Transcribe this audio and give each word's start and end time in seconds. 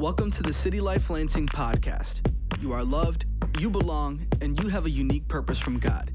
Welcome 0.00 0.30
to 0.30 0.42
the 0.42 0.54
City 0.54 0.80
Life 0.80 1.10
Lansing 1.10 1.46
podcast. 1.46 2.26
You 2.58 2.72
are 2.72 2.82
loved, 2.82 3.26
you 3.58 3.68
belong, 3.68 4.26
and 4.40 4.58
you 4.58 4.68
have 4.68 4.86
a 4.86 4.90
unique 4.90 5.28
purpose 5.28 5.58
from 5.58 5.78
God. 5.78 6.14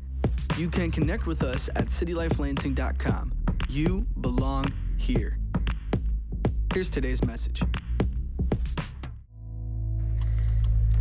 You 0.57 0.71
can 0.71 0.89
connect 0.89 1.27
with 1.27 1.43
us 1.43 1.69
at 1.75 1.89
citylifelansing.com. 1.89 3.31
You 3.69 4.07
belong 4.21 4.73
here. 4.97 5.37
Here's 6.73 6.89
today's 6.89 7.23
message. 7.23 7.61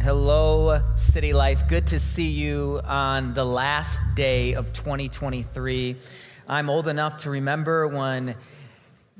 Hello, 0.02 0.82
City 0.96 1.32
Life. 1.32 1.66
Good 1.66 1.86
to 1.86 1.98
see 1.98 2.28
you 2.28 2.82
on 2.84 3.32
the 3.32 3.46
last 3.46 3.98
day 4.14 4.52
of 4.52 4.74
2023. 4.74 5.96
I'm 6.46 6.68
old 6.68 6.88
enough 6.88 7.16
to 7.22 7.30
remember 7.30 7.88
when 7.88 8.34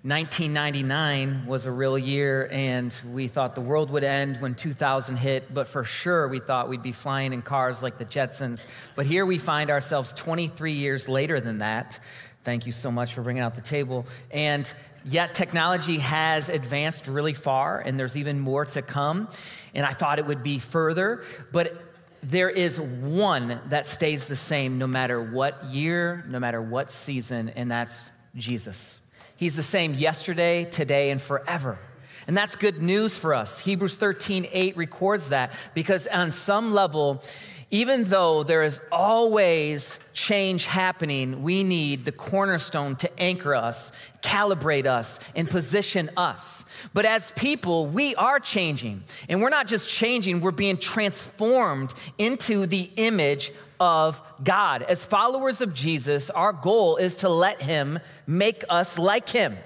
1999 0.07 1.46
was 1.46 1.64
a 1.64 1.73
real 1.73 1.96
year, 1.96 2.46
and 2.53 2.95
we 3.11 3.27
thought 3.27 3.54
the 3.54 3.62
world 3.62 3.91
would 3.91 4.04
end 4.04 4.36
when 4.36 4.54
2000 4.54 5.17
hit, 5.17 5.54
but 5.54 5.67
for 5.67 5.82
sure 5.82 6.29
we 6.29 6.40
thought 6.40 6.68
we'd 6.68 6.82
be 6.82 6.93
flying 6.93 7.32
in 7.32 7.40
cars 7.40 7.82
like 7.82 7.96
the 7.96 8.04
Jetsons. 8.04 8.67
But 8.96 9.07
here 9.07 9.25
we 9.25 9.39
find 9.39 9.71
ourselves 9.71 10.13
23 10.13 10.72
years 10.72 11.08
later 11.08 11.40
than 11.40 11.57
that. 11.58 12.00
Thank 12.44 12.67
you 12.67 12.72
so 12.72 12.93
much 12.93 13.14
for 13.14 13.22
bringing 13.22 13.43
out 13.43 13.54
the 13.54 13.63
table. 13.63 14.04
And 14.30 14.71
yet, 15.07 15.35
technology 15.35 15.96
has 15.96 16.50
advanced 16.50 17.07
really 17.07 17.32
far, 17.32 17.80
and 17.80 17.99
there's 17.99 18.18
even 18.18 18.39
more 18.39 18.66
to 18.66 18.82
come. 18.82 19.30
And 19.75 19.86
I 19.86 19.94
thought 19.94 20.18
it 20.18 20.27
would 20.27 20.43
be 20.43 20.58
further, 20.58 21.25
but 21.50 21.82
there 22.22 22.50
is 22.50 22.79
one 22.79 23.58
that 23.71 23.86
stays 23.86 24.27
the 24.27 24.36
same 24.36 24.77
no 24.77 24.86
matter 24.86 25.22
what 25.22 25.64
year, 25.64 26.27
no 26.29 26.39
matter 26.39 26.61
what 26.61 26.91
season, 26.91 27.49
and 27.49 27.71
that's 27.71 28.13
Jesus. 28.36 29.00
He's 29.36 29.56
the 29.56 29.62
same 29.62 29.94
yesterday, 29.94 30.64
today, 30.64 31.11
and 31.11 31.20
forever. 31.20 31.79
And 32.27 32.36
that's 32.36 32.56
good 32.56 32.80
news 32.80 33.19
for 33.19 33.34
us. 33.34 33.58
Hebrews 33.58 33.97
13, 33.97 34.48
8 34.50 34.77
records 34.77 35.28
that 35.28 35.52
because 35.74 36.06
on 36.06 36.30
some 36.33 36.72
level, 36.72 37.22
even 37.70 38.04
though 38.04 38.44
there 38.44 38.62
is 38.62 38.80
always 38.92 39.98
change 40.12 40.64
happening, 40.64 41.42
we 41.42 41.64
need 41.64 42.04
the 42.04 42.12
cornerstone 42.12 42.94
to 42.96 43.20
anchor 43.20 43.54
us, 43.54 43.91
calibrate 44.22 44.86
us, 44.86 45.18
and 45.34 45.50
position 45.50 46.08
us. 46.16 46.64
But 46.92 47.04
as 47.04 47.32
people, 47.32 47.86
we 47.86 48.14
are 48.14 48.38
changing. 48.38 49.02
And 49.28 49.42
we're 49.42 49.50
not 49.50 49.66
just 49.66 49.88
changing, 49.88 50.41
we're 50.41 50.52
being 50.52 50.78
transformed 50.78 51.92
into 52.16 52.66
the 52.66 52.91
image 52.96 53.50
of 53.80 54.22
God. 54.42 54.83
As 54.83 55.05
followers 55.05 55.61
of 55.61 55.75
Jesus, 55.75 56.30
our 56.30 56.53
goal 56.53 56.97
is 56.97 57.17
to 57.17 57.28
let 57.28 57.62
Him 57.62 57.98
make 58.27 58.64
us 58.69 58.98
like 58.98 59.28
Him. 59.28 59.56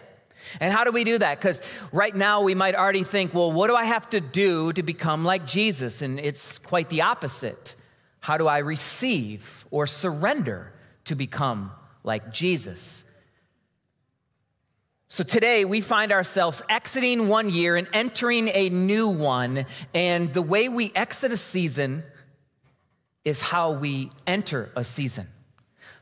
And 0.60 0.72
how 0.72 0.84
do 0.84 0.92
we 0.92 1.04
do 1.04 1.18
that? 1.18 1.38
Because 1.38 1.60
right 1.92 2.14
now 2.14 2.42
we 2.42 2.54
might 2.54 2.74
already 2.74 3.04
think, 3.04 3.34
well, 3.34 3.52
what 3.52 3.68
do 3.68 3.74
I 3.74 3.84
have 3.84 4.08
to 4.10 4.20
do 4.20 4.72
to 4.72 4.82
become 4.82 5.24
like 5.24 5.46
Jesus? 5.46 6.02
And 6.02 6.18
it's 6.18 6.58
quite 6.58 6.88
the 6.88 7.02
opposite. 7.02 7.74
How 8.20 8.38
do 8.38 8.46
I 8.46 8.58
receive 8.58 9.66
or 9.70 9.86
surrender 9.86 10.72
to 11.04 11.14
become 11.14 11.72
like 12.02 12.32
Jesus? 12.32 13.04
So 15.10 15.24
today 15.24 15.64
we 15.64 15.80
find 15.80 16.12
ourselves 16.12 16.62
exiting 16.68 17.28
one 17.28 17.48
year 17.48 17.76
and 17.76 17.88
entering 17.94 18.48
a 18.48 18.68
new 18.68 19.08
one. 19.08 19.64
And 19.94 20.34
the 20.34 20.42
way 20.42 20.68
we 20.68 20.92
exit 20.94 21.32
a 21.32 21.38
season 21.38 22.02
is 23.28 23.40
how 23.40 23.72
we 23.72 24.10
enter 24.26 24.70
a 24.74 24.82
season. 24.82 25.28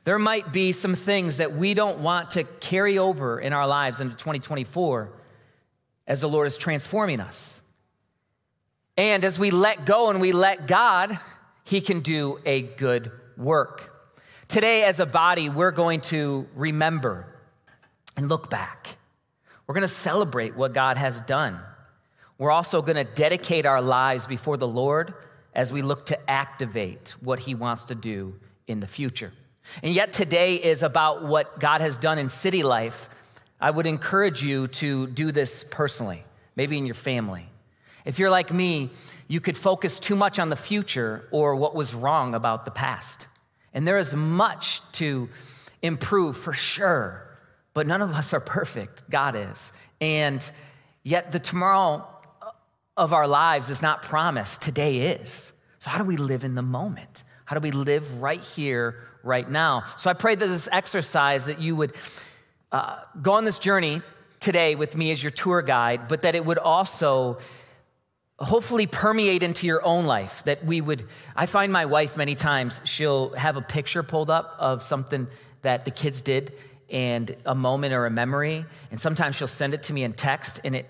There 0.05 0.19
might 0.19 0.53
be 0.53 0.71
some 0.71 0.95
things 0.95 1.39
that 1.39 1.55
we 1.55 1.75
don't 1.75 1.99
want 1.99 2.31
to 2.33 2.45
carry 2.45 2.97
over 2.99 3.41
in 3.41 3.53
our 3.53 3.67
lives 3.67 4.01
into 4.01 4.15
2024 4.15 5.13
as 6.07 6.21
the 6.21 6.29
Lord 6.29 6.47
is 6.47 6.57
transforming 6.57 7.21
us. 7.21 7.61
And 8.97 9.25
as 9.25 9.39
we 9.39 9.51
let 9.51 9.85
go 9.85 10.11
and 10.11 10.21
we 10.21 10.31
let 10.31 10.69
God, 10.69 11.19
He 11.65 11.81
can 11.81 12.01
do 12.01 12.39
a 12.47 12.63
good 12.63 13.11
work. 13.37 13.93
Today, 14.47 14.85
as 14.85 15.01
a 15.01 15.07
body, 15.07 15.49
we're 15.49 15.73
going 15.73 16.03
to 16.03 16.47
remember 16.55 17.27
and 18.17 18.29
look 18.29 18.49
back. 18.49 18.97
We're 19.67 19.75
going 19.75 19.89
to 19.89 19.93
celebrate 19.93 20.57
what 20.57 20.73
God 20.73 20.97
has 20.97 21.21
done. 21.23 21.59
We're 22.39 22.53
also 22.53 22.81
going 22.81 22.97
to 22.97 23.05
dedicate 23.05 23.67
our 23.67 23.83
lives 23.83 24.29
before 24.29 24.57
the 24.57 24.69
Lord 24.69 25.15
as 25.57 25.73
we 25.73 25.81
look 25.81 26.07
to 26.07 26.31
activate 26.31 27.17
what 27.21 27.41
He 27.41 27.55
wants 27.55 27.87
to 27.87 27.97
do 27.97 28.35
in 28.69 28.79
the 28.79 28.87
future. 28.87 29.33
And 29.83 29.93
yet, 29.93 30.13
today 30.13 30.57
is 30.57 30.85
about 30.85 31.25
what 31.25 31.59
God 31.59 31.81
has 31.81 31.99
done 31.99 32.19
in 32.19 32.29
city 32.29 32.63
life. 32.63 33.09
I 33.61 33.71
would 33.71 33.87
encourage 33.87 34.45
you 34.45 34.69
to 34.69 35.09
do 35.09 35.33
this 35.33 35.65
personally, 35.69 36.25
maybe 36.55 36.77
in 36.79 36.85
your 36.87 36.95
family. 36.95 37.49
If 38.05 38.21
you're 38.21 38.31
like 38.31 38.53
me, 38.53 38.91
you 39.27 39.41
could 39.41 39.57
focus 39.57 39.99
too 39.99 40.15
much 40.15 40.39
on 40.39 40.51
the 40.51 40.57
future 40.57 41.27
or 41.33 41.57
what 41.57 41.75
was 41.75 41.95
wrong 41.95 42.35
about 42.35 42.65
the 42.65 42.71
past. 42.71 43.27
And 43.73 43.89
there 43.89 43.99
is 43.99 44.15
much 44.15 44.83
to 44.93 45.29
improve 45.83 46.37
for 46.37 46.53
sure, 46.53 47.27
but 47.75 47.87
none 47.87 48.03
of 48.03 48.11
us 48.11 48.33
are 48.35 48.41
perfect. 48.41 49.09
God 49.11 49.35
is. 49.35 49.73
And 50.01 50.49
yet, 51.03 51.33
the 51.33 51.41
tomorrow 51.41 52.07
of 52.97 53.13
our 53.13 53.27
lives 53.27 53.71
is 53.71 53.83
not 53.83 54.03
promised, 54.03 54.63
today 54.63 55.13
is. 55.13 55.53
So, 55.79 55.91
how 55.91 55.99
do 55.99 56.05
we 56.05 56.17
live 56.17 56.45
in 56.45 56.55
the 56.55 56.63
moment? 56.63 57.25
How 57.45 57.57
do 57.57 57.61
we 57.61 57.71
live 57.71 58.21
right 58.21 58.41
here, 58.41 58.97
right 59.23 59.49
now? 59.49 59.85
So, 59.99 60.11
I 60.11 60.15
pray 60.15 60.35
that 60.35 60.47
this 60.47 60.69
exercise 60.73 61.47
that 61.47 61.61
you 61.61 61.77
would 61.77 61.95
uh, 62.73 63.01
go 63.21 63.35
on 63.35 63.45
this 63.45 63.59
journey 63.59 64.03
today 64.41 64.75
with 64.75 64.97
me 64.97 65.11
as 65.11 65.23
your 65.23 65.31
tour 65.31 65.63
guide, 65.63 66.09
but 66.09 66.23
that 66.23 66.35
it 66.35 66.45
would 66.45 66.59
also 66.59 67.39
hopefully 68.39 68.87
permeate 68.87 69.43
into 69.43 69.67
your 69.67 69.85
own 69.85 70.07
life. 70.07 70.43
That 70.45 70.65
we 70.65 70.81
would, 70.81 71.05
I 71.35 71.47
find 71.47 71.73
my 71.73 71.87
wife 71.87 72.17
many 72.17 72.35
times, 72.35 72.81
she'll 72.85 73.31
have 73.35 73.57
a 73.57 73.63
picture 73.63 74.03
pulled 74.03 74.31
up 74.31 74.57
of 74.59 74.83
something 74.83 75.27
that 75.63 75.85
the 75.85 75.91
kids 75.91 76.23
did 76.23 76.53
and 76.91 77.35
a 77.45 77.55
moment 77.55 77.93
or 77.93 78.07
a 78.07 78.11
memory. 78.11 78.65
And 78.91 79.01
sometimes 79.01 79.37
she'll 79.37 79.49
send 79.49 79.75
it 79.75 79.85
to 79.85 79.93
me 79.93 80.05
in 80.05 80.13
text 80.13 80.61
and 80.65 80.77
it 80.77 80.87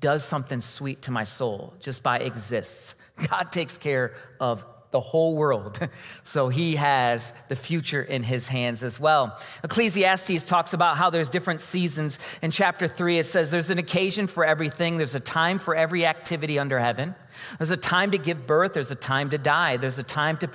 does 0.00 0.24
something 0.24 0.60
sweet 0.60 1.02
to 1.02 1.10
my 1.10 1.24
soul 1.24 1.74
just 1.80 2.02
by 2.02 2.18
exists. 2.18 2.94
God 3.28 3.52
takes 3.52 3.76
care 3.76 4.14
of 4.40 4.64
the 4.90 5.00
whole 5.00 5.36
world. 5.36 5.78
So 6.22 6.48
he 6.48 6.76
has 6.76 7.32
the 7.48 7.56
future 7.56 8.02
in 8.02 8.22
his 8.22 8.46
hands 8.46 8.84
as 8.84 9.00
well. 9.00 9.36
Ecclesiastes 9.64 10.44
talks 10.44 10.74
about 10.74 10.96
how 10.96 11.10
there's 11.10 11.28
different 11.28 11.60
seasons. 11.60 12.20
In 12.40 12.52
chapter 12.52 12.86
three, 12.86 13.18
it 13.18 13.26
says 13.26 13.50
there's 13.50 13.70
an 13.70 13.78
occasion 13.78 14.28
for 14.28 14.44
everything, 14.44 14.96
there's 14.96 15.16
a 15.16 15.20
time 15.20 15.58
for 15.58 15.74
every 15.74 16.06
activity 16.06 16.56
under 16.56 16.78
heaven. 16.78 17.16
There's 17.58 17.70
a 17.70 17.76
time 17.76 18.12
to 18.12 18.18
give 18.18 18.46
birth, 18.46 18.74
there's 18.74 18.92
a 18.92 18.96
time 18.96 19.30
to 19.30 19.38
die, 19.38 19.76
there's 19.76 19.98
a 19.98 20.04
time 20.04 20.36
to 20.38 20.50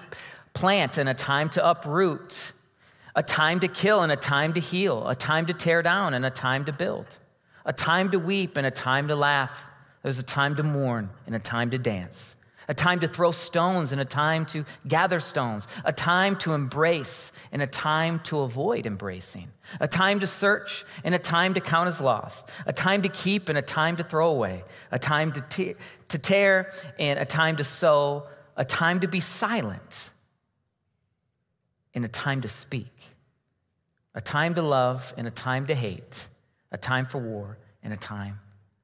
plant 0.53 0.97
and 0.97 1.09
a 1.09 1.13
time 1.13 1.49
to 1.49 1.69
uproot, 1.69 2.53
a 3.15 3.23
time 3.23 3.59
to 3.59 3.67
kill 3.67 4.01
and 4.01 4.13
a 4.13 4.17
time 4.17 4.53
to 4.53 4.61
heal, 4.61 5.09
a 5.09 5.15
time 5.15 5.45
to 5.47 5.53
tear 5.53 5.81
down 5.81 6.13
and 6.13 6.25
a 6.25 6.31
time 6.31 6.63
to 6.65 6.71
build 6.71 7.19
a 7.65 7.73
time 7.73 8.11
to 8.11 8.19
weep 8.19 8.57
and 8.57 8.65
a 8.65 8.71
time 8.71 9.07
to 9.07 9.15
laugh. 9.15 9.51
There's 10.03 10.19
a 10.19 10.23
time 10.23 10.55
to 10.57 10.63
mourn 10.63 11.09
and 11.25 11.35
a 11.35 11.39
time 11.39 11.71
to 11.71 11.79
dance, 11.79 12.35
a 12.67 12.75
time 12.75 12.99
to 12.99 13.07
throw 13.07 13.31
stones 13.31 13.91
and 13.91 13.99
a 13.99 14.05
time 14.05 14.45
to 14.47 14.65
gather 14.87 15.19
stones, 15.19 15.67
a 15.83 15.91
time 15.91 16.35
to 16.37 16.53
embrace 16.53 17.31
and 17.51 17.63
a 17.63 17.67
time 17.67 18.19
to 18.19 18.41
avoid 18.41 18.85
embracing, 18.85 19.47
a 19.79 19.87
time 19.87 20.19
to 20.19 20.27
search 20.27 20.85
and 21.03 21.15
a 21.15 21.19
time 21.19 21.55
to 21.55 21.59
count 21.59 21.87
as 21.87 21.99
lost, 21.99 22.47
a 22.67 22.73
time 22.73 23.01
to 23.01 23.09
keep 23.09 23.49
and 23.49 23.57
a 23.57 23.63
time 23.63 23.97
to 23.97 24.03
throw 24.03 24.29
away, 24.29 24.63
a 24.91 24.99
time 24.99 25.31
to, 25.31 25.41
te- 25.41 25.75
to 26.09 26.19
tear 26.19 26.71
and 26.99 27.17
a 27.17 27.25
time 27.25 27.55
to 27.55 27.63
sow, 27.63 28.27
a 28.55 28.63
time 28.63 28.99
to 28.99 29.07
be 29.07 29.19
silent 29.19 30.11
and 31.95 32.05
a 32.05 32.09
time 32.09 32.41
to 32.41 32.47
speak, 32.47 32.93
a 34.13 34.21
time 34.21 34.53
to 34.53 34.61
love 34.61 35.15
and 35.17 35.27
a 35.27 35.31
time 35.31 35.65
to 35.65 35.73
hate 35.73 36.27
a 36.75 36.77
time 36.77 37.05
for 37.05 37.19
war, 37.19 37.57
and 37.81 37.93
a 37.93 37.97
time 37.97 38.41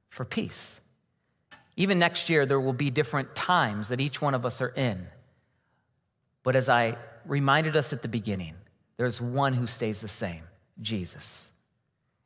for 0.08 0.24
peace. 0.24 0.80
Even 1.76 1.98
next 1.98 2.30
year, 2.30 2.46
there 2.46 2.58
will 2.58 2.72
be 2.72 2.90
different 2.90 3.34
times 3.34 3.88
that 3.88 4.00
each 4.00 4.22
one 4.22 4.34
of 4.34 4.46
us 4.46 4.62
are 4.62 4.70
in. 4.70 5.08
But 6.42 6.56
as 6.56 6.70
I 6.70 6.96
reminded 7.26 7.76
us 7.76 7.92
at 7.92 8.00
the 8.00 8.08
beginning, 8.08 8.54
there's 8.96 9.20
one 9.20 9.52
who 9.52 9.66
stays 9.66 10.00
the 10.00 10.08
same 10.08 10.44
Jesus. 10.80 11.50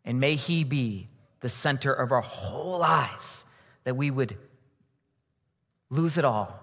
And 0.05 0.21
may 0.21 0.37
he 0.37 0.63
be 0.63 1.09
the 1.41 1.49
center 1.49 1.93
of 1.93 2.13
our 2.13 2.21
whole 2.21 2.79
lives, 2.79 3.45
that 3.83 3.97
we 3.97 4.13
would 4.13 4.37
lose 5.91 6.17
it 6.17 6.25
all 6.25 6.61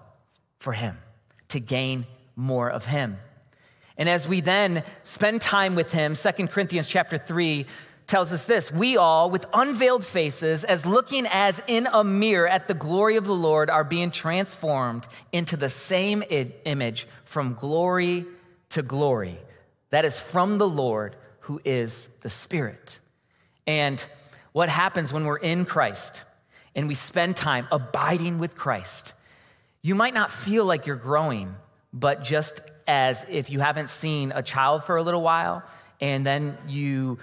for 0.60 0.72
him 0.72 0.96
to 1.48 1.60
gain 1.60 2.06
more 2.36 2.70
of 2.70 2.86
him. 2.86 3.18
And 3.98 4.08
as 4.08 4.26
we 4.26 4.40
then 4.40 4.82
spend 5.02 5.42
time 5.42 5.74
with 5.74 5.92
him, 5.92 6.14
2 6.14 6.48
Corinthians 6.48 6.86
chapter 6.86 7.18
3 7.18 7.66
tells 8.06 8.32
us 8.32 8.44
this 8.44 8.72
We 8.72 8.96
all, 8.96 9.30
with 9.30 9.46
unveiled 9.52 10.04
faces, 10.04 10.64
as 10.64 10.86
looking 10.86 11.26
as 11.26 11.60
in 11.66 11.88
a 11.92 12.04
mirror 12.04 12.48
at 12.48 12.68
the 12.68 12.74
glory 12.74 13.16
of 13.16 13.24
the 13.24 13.34
Lord, 13.34 13.70
are 13.70 13.84
being 13.84 14.10
transformed 14.10 15.06
into 15.32 15.56
the 15.56 15.68
same 15.68 16.22
image 16.30 17.06
from 17.24 17.54
glory 17.54 18.24
to 18.70 18.82
glory. 18.82 19.38
That 19.90 20.04
is 20.04 20.18
from 20.18 20.58
the 20.58 20.68
Lord 20.68 21.16
who 21.40 21.60
is 21.64 22.08
the 22.22 22.30
Spirit. 22.30 23.00
And 23.66 24.04
what 24.52 24.68
happens 24.68 25.12
when 25.12 25.24
we're 25.24 25.36
in 25.36 25.64
Christ 25.64 26.24
and 26.74 26.88
we 26.88 26.94
spend 26.94 27.36
time 27.36 27.66
abiding 27.70 28.38
with 28.38 28.56
Christ, 28.56 29.14
you 29.82 29.94
might 29.94 30.14
not 30.14 30.30
feel 30.30 30.64
like 30.64 30.86
you're 30.86 30.96
growing, 30.96 31.54
but 31.92 32.22
just 32.24 32.62
as 32.86 33.24
if 33.28 33.50
you 33.50 33.60
haven't 33.60 33.88
seen 33.88 34.32
a 34.34 34.42
child 34.42 34.84
for 34.84 34.96
a 34.96 35.02
little 35.02 35.22
while 35.22 35.62
and 36.00 36.26
then 36.26 36.58
you 36.66 37.18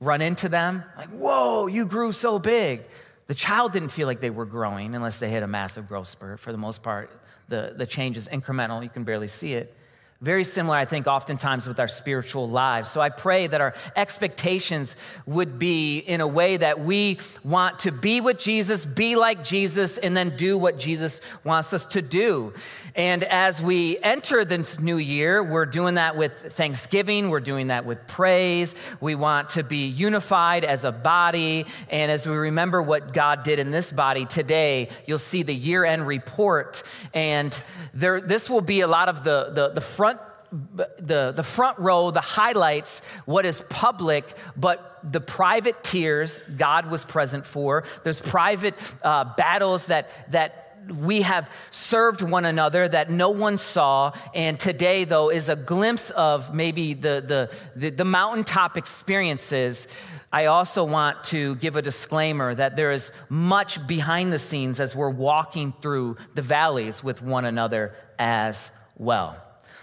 run 0.00 0.20
into 0.20 0.48
them, 0.48 0.84
like, 0.96 1.08
whoa, 1.08 1.66
you 1.66 1.86
grew 1.86 2.12
so 2.12 2.38
big. 2.38 2.82
The 3.26 3.34
child 3.34 3.72
didn't 3.72 3.88
feel 3.88 4.06
like 4.06 4.20
they 4.20 4.30
were 4.30 4.44
growing 4.44 4.94
unless 4.94 5.18
they 5.18 5.28
hit 5.28 5.42
a 5.42 5.46
massive 5.46 5.88
growth 5.88 6.06
spurt. 6.06 6.38
For 6.38 6.52
the 6.52 6.58
most 6.58 6.82
part, 6.82 7.10
the, 7.48 7.74
the 7.76 7.86
change 7.86 8.16
is 8.16 8.28
incremental, 8.28 8.82
you 8.82 8.88
can 8.88 9.04
barely 9.04 9.28
see 9.28 9.54
it. 9.54 9.74
Very 10.22 10.44
similar, 10.44 10.78
I 10.78 10.86
think, 10.86 11.06
oftentimes 11.06 11.68
with 11.68 11.78
our 11.78 11.88
spiritual 11.88 12.48
lives. 12.48 12.90
So 12.90 13.02
I 13.02 13.10
pray 13.10 13.48
that 13.48 13.60
our 13.60 13.74
expectations 13.94 14.96
would 15.26 15.58
be 15.58 15.98
in 15.98 16.22
a 16.22 16.26
way 16.26 16.56
that 16.56 16.80
we 16.80 17.18
want 17.44 17.80
to 17.80 17.92
be 17.92 18.22
with 18.22 18.38
Jesus, 18.38 18.82
be 18.86 19.14
like 19.14 19.44
Jesus, 19.44 19.98
and 19.98 20.16
then 20.16 20.34
do 20.38 20.56
what 20.56 20.78
Jesus 20.78 21.20
wants 21.44 21.74
us 21.74 21.84
to 21.88 22.00
do. 22.00 22.54
And 22.94 23.24
as 23.24 23.62
we 23.62 23.98
enter 23.98 24.46
this 24.46 24.80
new 24.80 24.96
year, 24.96 25.42
we're 25.42 25.66
doing 25.66 25.96
that 25.96 26.16
with 26.16 26.32
thanksgiving, 26.54 27.28
we're 27.28 27.40
doing 27.40 27.66
that 27.66 27.84
with 27.84 28.06
praise. 28.06 28.74
We 29.02 29.14
want 29.14 29.50
to 29.50 29.62
be 29.62 29.86
unified 29.86 30.64
as 30.64 30.84
a 30.84 30.92
body. 30.92 31.66
And 31.90 32.10
as 32.10 32.26
we 32.26 32.34
remember 32.34 32.80
what 32.80 33.12
God 33.12 33.42
did 33.42 33.58
in 33.58 33.70
this 33.70 33.92
body 33.92 34.24
today, 34.24 34.88
you'll 35.04 35.18
see 35.18 35.42
the 35.42 35.54
year 35.54 35.84
end 35.84 36.06
report. 36.06 36.82
And 37.12 37.54
there, 37.92 38.22
this 38.22 38.48
will 38.48 38.62
be 38.62 38.80
a 38.80 38.86
lot 38.88 39.10
of 39.10 39.24
the, 39.24 39.50
the, 39.52 39.68
the 39.68 39.82
front 39.82 40.05
the, 40.50 41.32
the 41.34 41.42
front 41.42 41.78
row, 41.78 42.10
the 42.10 42.20
highlights, 42.20 43.02
what 43.24 43.46
is 43.46 43.60
public, 43.68 44.24
but 44.56 44.98
the 45.02 45.20
private 45.20 45.82
tears 45.84 46.42
God 46.56 46.90
was 46.90 47.04
present 47.04 47.46
for. 47.46 47.84
There's 48.02 48.20
private 48.20 48.74
uh, 49.02 49.34
battles 49.36 49.86
that, 49.86 50.10
that 50.30 50.66
we 50.88 51.22
have 51.22 51.50
served 51.70 52.22
one 52.22 52.44
another 52.44 52.88
that 52.88 53.10
no 53.10 53.30
one 53.30 53.56
saw. 53.56 54.12
And 54.34 54.58
today, 54.58 55.04
though, 55.04 55.30
is 55.30 55.48
a 55.48 55.56
glimpse 55.56 56.10
of 56.10 56.54
maybe 56.54 56.94
the, 56.94 57.22
the, 57.26 57.52
the, 57.74 57.90
the 57.90 58.04
mountaintop 58.04 58.76
experiences. 58.76 59.88
I 60.32 60.46
also 60.46 60.84
want 60.84 61.24
to 61.24 61.56
give 61.56 61.76
a 61.76 61.82
disclaimer 61.82 62.54
that 62.54 62.76
there 62.76 62.92
is 62.92 63.12
much 63.28 63.84
behind 63.86 64.32
the 64.32 64.38
scenes 64.38 64.80
as 64.80 64.94
we're 64.94 65.10
walking 65.10 65.72
through 65.80 66.16
the 66.34 66.42
valleys 66.42 67.02
with 67.02 67.22
one 67.22 67.44
another 67.44 67.94
as 68.18 68.70
well. 68.96 69.36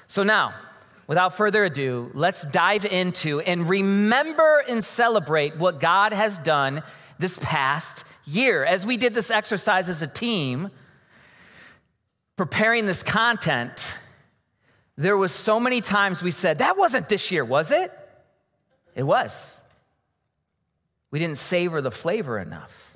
So 0.08 0.24
now, 0.24 0.54
without 1.08 1.36
further 1.36 1.66
ado, 1.66 2.12
let's 2.14 2.44
dive 2.44 2.86
into 2.86 3.40
and 3.42 3.70
remember 3.70 4.64
and 4.68 4.84
celebrate 4.84 5.58
what 5.58 5.80
God 5.80 6.14
has 6.14 6.38
done 6.40 6.84
this 7.20 7.38
past 7.42 8.06
year. 8.26 8.64
As 8.64 8.86
we 8.86 8.98
did 8.98 9.14
this 9.14 9.32
exercise 9.32 9.90
as 9.90 10.02
a 10.02 10.08
team, 10.08 10.70
preparing 12.38 12.86
this 12.86 13.04
content, 13.04 13.98
there 14.98 15.18
was 15.18 15.32
so 15.32 15.60
many 15.60 15.82
times 15.82 16.22
we 16.22 16.32
said, 16.32 16.60
that 16.60 16.78
wasn't 16.78 17.10
this 17.10 17.32
year, 17.32 17.44
was 17.44 17.72
it? 17.72 17.92
It 18.96 19.04
was. 19.04 19.60
We 21.12 21.20
didn't 21.20 21.38
savor 21.38 21.82
the 21.82 21.92
flavor 21.92 22.40
enough. 22.40 22.93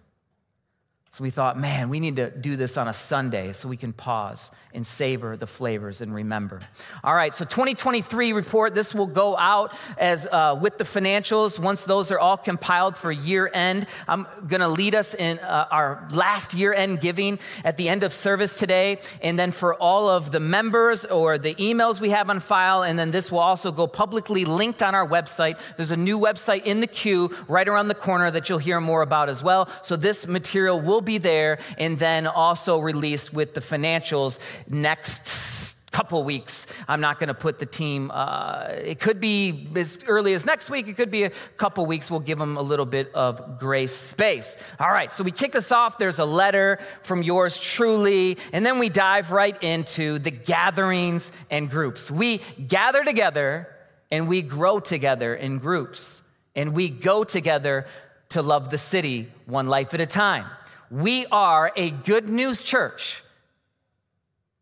So 1.18 1.24
we 1.24 1.32
thought, 1.32 1.58
man, 1.58 1.90
we 1.90 2.00
need 2.00 2.18
to 2.18 2.30
do 2.30 2.56
this 2.56 2.78
on 2.78 2.88
a 2.88 2.94
Sunday 2.94 3.52
so 3.52 3.68
we 3.68 3.76
can 3.76 3.92
pause 3.92 4.52
and 4.72 4.86
savor 4.86 5.36
the 5.36 5.48
flavors 5.48 6.02
and 6.02 6.14
remember. 6.14 6.60
All 7.04 7.16
right, 7.16 7.34
so 7.34 7.44
2023 7.44 8.34
report, 8.34 8.76
this 8.76 8.94
will 8.94 9.08
go 9.08 9.36
out 9.36 9.74
as 9.98 10.28
uh, 10.28 10.56
with 10.62 10.78
the 10.78 10.84
financials. 10.84 11.58
Once 11.58 11.86
those 11.86 12.12
are 12.12 12.20
all 12.20 12.38
compiled 12.38 12.96
for 12.96 13.12
year 13.12 13.50
end, 13.52 13.88
I'm 14.08 14.28
going 14.48 14.60
to 14.62 14.68
lead 14.68 14.94
us 14.94 15.16
in 15.16 15.40
uh, 15.40 15.68
our 15.72 16.08
last 16.12 16.54
year 16.54 16.72
end 16.72 17.02
giving 17.02 17.40
at 17.64 17.78
the 17.78 17.90
end 17.90 18.04
of 18.04 18.14
service 18.14 18.56
today. 18.56 19.00
And 19.20 19.40
then 19.40 19.52
for 19.52 19.74
all 19.74 20.10
of 20.10 20.32
the 20.32 20.40
members 20.40 21.04
or 21.04 21.40
the 21.40 21.56
emails 21.56 22.00
we 22.00 22.12
have 22.12 22.30
on 22.30 22.40
file, 22.40 22.84
and 22.84 23.00
then 23.00 23.10
this 23.10 23.32
will 23.32 23.40
also 23.40 23.72
go 23.72 23.88
publicly 23.88 24.46
linked 24.46 24.84
on 24.84 24.94
our 24.94 25.08
website. 25.08 25.58
There's 25.78 25.90
a 25.90 25.98
new 25.98 26.20
website 26.20 26.66
in 26.66 26.82
the 26.82 26.88
queue 26.88 27.36
right 27.48 27.68
around 27.68 27.88
the 27.88 27.96
corner 27.96 28.30
that 28.30 28.50
you'll 28.50 28.60
hear 28.60 28.80
more 28.80 29.02
about 29.02 29.30
as 29.30 29.42
well. 29.42 29.68
So 29.82 29.96
this 29.96 30.28
material 30.28 30.80
will 30.80 31.02
be 31.08 31.18
there 31.18 31.58
and 31.80 31.98
then 31.98 32.28
also 32.28 32.78
released 32.80 33.34
with 33.34 33.56
the 33.56 33.62
financials 33.62 34.38
next 34.70 35.76
couple 35.98 36.24
weeks. 36.24 36.68
I'm 36.88 37.02
not 37.02 37.18
going 37.18 37.30
to 37.30 37.34
put 37.34 37.58
the 37.58 37.66
team, 37.66 38.12
uh, 38.14 38.68
it 38.70 39.00
could 39.00 39.20
be 39.20 39.68
as 39.76 39.98
early 40.06 40.36
as 40.36 40.46
next 40.46 40.70
week, 40.70 40.88
it 40.88 40.96
could 40.96 41.10
be 41.10 41.24
a 41.24 41.32
couple 41.58 41.88
weeks. 41.88 42.12
We'll 42.12 42.20
give 42.20 42.38
them 42.38 42.56
a 42.56 42.62
little 42.62 42.86
bit 42.86 43.12
of 43.16 43.58
grace 43.58 43.96
space. 43.96 44.56
All 44.80 44.92
right, 44.92 45.12
so 45.12 45.24
we 45.24 45.32
kick 45.32 45.54
this 45.54 45.72
off. 45.72 45.98
There's 45.98 46.20
a 46.20 46.26
letter 46.26 46.78
from 47.02 47.24
yours 47.24 47.58
truly, 47.58 48.38
and 48.54 48.64
then 48.64 48.78
we 48.78 48.90
dive 48.90 49.32
right 49.32 49.58
into 49.64 50.20
the 50.20 50.30
gatherings 50.30 51.32
and 51.50 51.68
groups. 51.68 52.12
We 52.12 52.42
gather 52.68 53.04
together 53.04 53.68
and 54.12 54.28
we 54.28 54.44
grow 54.44 54.80
together 54.80 55.34
in 55.34 55.58
groups, 55.58 56.22
and 56.56 56.74
we 56.76 56.90
go 56.90 57.24
together 57.24 57.88
to 58.30 58.42
love 58.42 58.70
the 58.70 58.78
city 58.78 59.32
one 59.48 59.68
life 59.68 59.94
at 59.96 60.02
a 60.02 60.06
time. 60.06 60.46
We 60.90 61.26
are 61.26 61.74
a 61.76 61.90
good 61.90 62.30
news 62.30 62.62
church, 62.62 63.22